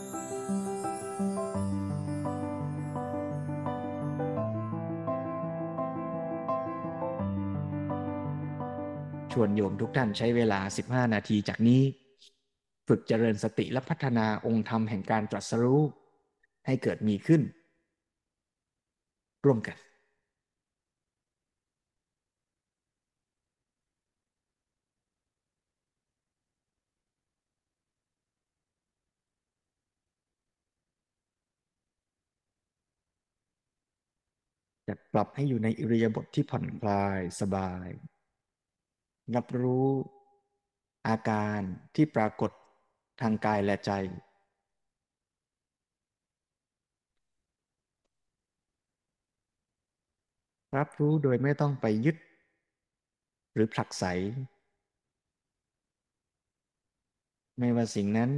[9.32, 10.60] ชวนโยมทุกท่านใช้เวลา
[11.08, 11.82] 15 นาทีจากนี้
[12.88, 15.82] ฝึกเจริญสติและพัฒนาองค์ธรรมแห่งการตรัสรู้
[16.66, 17.42] ให้เกิดมีขึ้น
[19.44, 19.76] ร่วมกัน
[34.88, 37.88] จะปรับให้อยู่ในอิริยาบถทที่ผ่อนคลายสบาย
[39.36, 39.88] รับรู้
[41.08, 41.60] อาการ
[41.94, 42.50] ที่ปรากฏ
[43.20, 43.92] ทางกายและใจ
[50.76, 52.16] รับรู้โดยไม่ต้องไปยึด
[53.54, 54.04] หรือผลักไส
[57.58, 58.30] ไม่ว่าสิ่งนั้น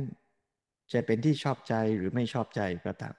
[0.92, 3.14] จะเป็นที่ชอบใจหรือไม่ชอบใจก็ตาม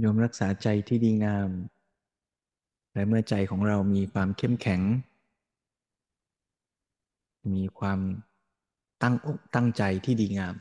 [0.00, 1.48] โยมรักษาใจที่ดีงาม
[2.94, 4.80] และเมื่อใจของเรามีความเข้มแข็ง
[7.54, 8.00] มีความ
[9.02, 10.54] ตั้งอกตั้งใจที่ดีงาม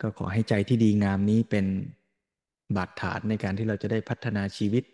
[0.00, 1.66] ก็ขอให้ใจที่ดีงามนี้เป็น
[2.76, 4.84] บาดฐานในการที่เราจะได้พัฒนาชีวิต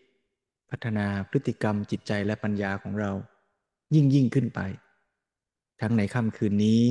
[0.70, 3.10] พัฒนาพฤติกรรมจิตใจและปัญญาของเรา
[3.94, 4.60] ยิ่งยิ่งขึ้นไป
[5.80, 6.82] ทั้งในค่ำคืนนี้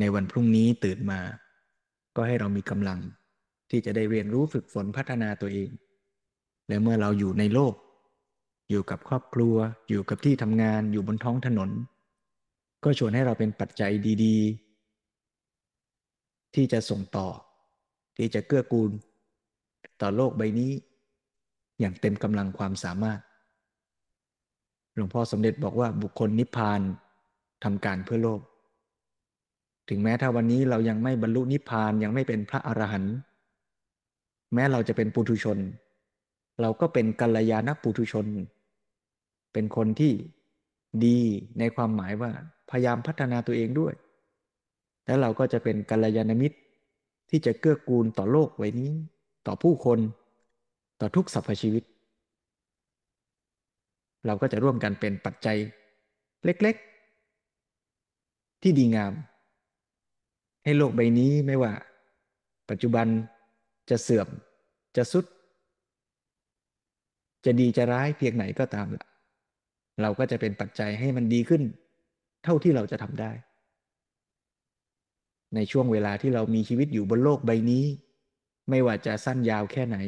[0.00, 1.20] ในวันพรุ่งนี้ตื่นมา
[2.16, 3.00] ก็ให้เรามีกำลัง
[3.70, 5.70] ที่จะได้เรียนรู้ฝึกฝนพัฒนาตัวเอง
[6.68, 7.74] และเมื่อเราอยู่ในโลก
[8.70, 9.56] อยู่กับครอบครัว
[9.88, 11.70] อยู่กับที่ทำงานอยู่บนท้องถนน
[12.84, 13.92] ก็ชวนให้เราเป็นปัจจัย
[14.24, 14.36] ดี
[15.66, 17.28] ๆ ที่จะส่งต่อ
[18.16, 18.90] ที่จะเกื้อกูล
[20.00, 20.72] ต่อโลกใบนี้
[21.80, 23.20] อย่างเต็มกำลังความสามารถ
[24.94, 26.80] หลวงพ่อสมเด็จบอกว่าบุคคลนิพพาน
[27.64, 28.40] ทำการเพื่อโลก
[29.88, 33.14] ถึงแม้ถ้าวันนี้เรายังไม่บรรลุนิพพานยังไม่เป็นพระอรหันต์
[34.54, 35.58] แม้เราจะเป็นปุถุชน
[36.60, 38.26] เราก็เป็นกัลยาณปุถุชน
[39.52, 40.12] เป็นคนที่
[41.04, 41.18] ดี
[41.58, 42.30] ในความหมายว่า
[42.70, 43.94] พยายามพัฒนาตัวเองด้วย
[45.06, 46.56] แล้วเราก็จะเป็นกัลยาณมิตร
[47.30, 48.92] ที่จะเกื้อกูลต่อโลกไว้นี้
[49.46, 49.98] ต่อผู้คน
[51.00, 51.84] ต่อทุกสรรพชีวิต
[54.26, 55.56] เราก็จะร่วมกันเป็นปัจจัย
[56.44, 59.12] เล็กๆ ที่ดีงาม
[60.64, 61.72] ให้โลกใบนี้ไม่ว่า
[62.70, 63.06] ปัจจุบัน
[63.90, 64.28] จะเสื่อม
[64.96, 65.24] จะสุด
[67.44, 69.06] จะดีจะร้ายเพียงไหนก็ตามละ
[70.02, 71.62] เราก็จะเป็นปัจจัยให้มันดีขึ้น
[72.44, 73.32] เท่าที่เราจะทำได้
[75.54, 77.84] ในช่วงเวลาที่เรามีชีวิตอยู่บนโลกใบนี้
[78.70, 79.98] ไม่ว่าจะสั้นยาวแค่ไหน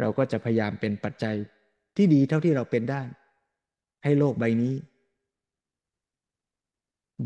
[0.00, 1.36] เราก็จะพยายามเป็นปัจจัย
[1.96, 3.02] ที่ดีเท่าที่เราเป็นได้
[4.04, 4.74] ให้โลกใบนี้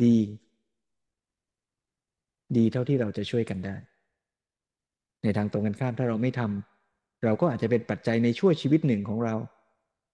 [0.05, 0.17] ดี
[2.57, 3.77] ดีเท่าที่เราจะช่วยกันได้
[5.23, 9.35] ในทางตรงกันข้ามถ้าเราไม่ทำเราก็อาจจะเป็นปัจจัยในช่วงชีวิตหนึ่งของเรา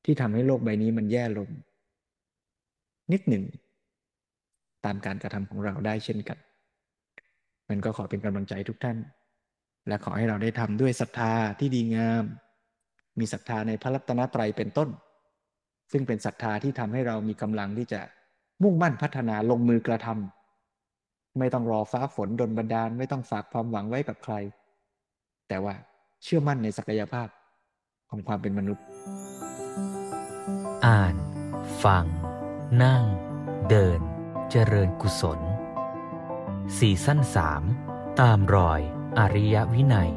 [0.04, 1.48] ที่ทำให้โลกใบนี้มันแย่ลง
[3.12, 3.44] นิดหนึ่ง
[4.84, 6.38] ตามการกระทำของเราได้เช่นกัน
[7.68, 8.98] มันก็ขอเป็นกำลังใจทุกท่าน
[9.88, 12.24] และขอให้เราได้ทำด้วยศรัทธาที่ดีงาม
[13.18, 14.88] มีศรัทธาในพระรัตนตรัยเป็นต้น
[15.92, 18.00] ซึ่งเป็นศรัทธาที่ทำให้เรามีกำลังที่จะ
[18.62, 24.34] มุ่งมั่นพัฒนาลงมือกระทำไม่ต้องรอฟ้าฝนดนบันดาล ไม่ต้องฝากความหวังไว้กับใคร
[25.48, 25.74] แต่ว่า
[26.22, 27.28] เชื่อมั่นในศักยภาพ
[28.10, 28.84] ของความเป็นมนุษย์
[30.86, 31.14] อ่าน
[31.84, 32.04] ฟัง
[32.82, 33.04] นั่ง
[33.70, 34.00] เดิน
[34.50, 35.40] เจริญกุศล
[36.78, 37.62] สี่สั้นสาม
[38.20, 38.80] ตามรอย
[39.18, 40.10] อริยวินัย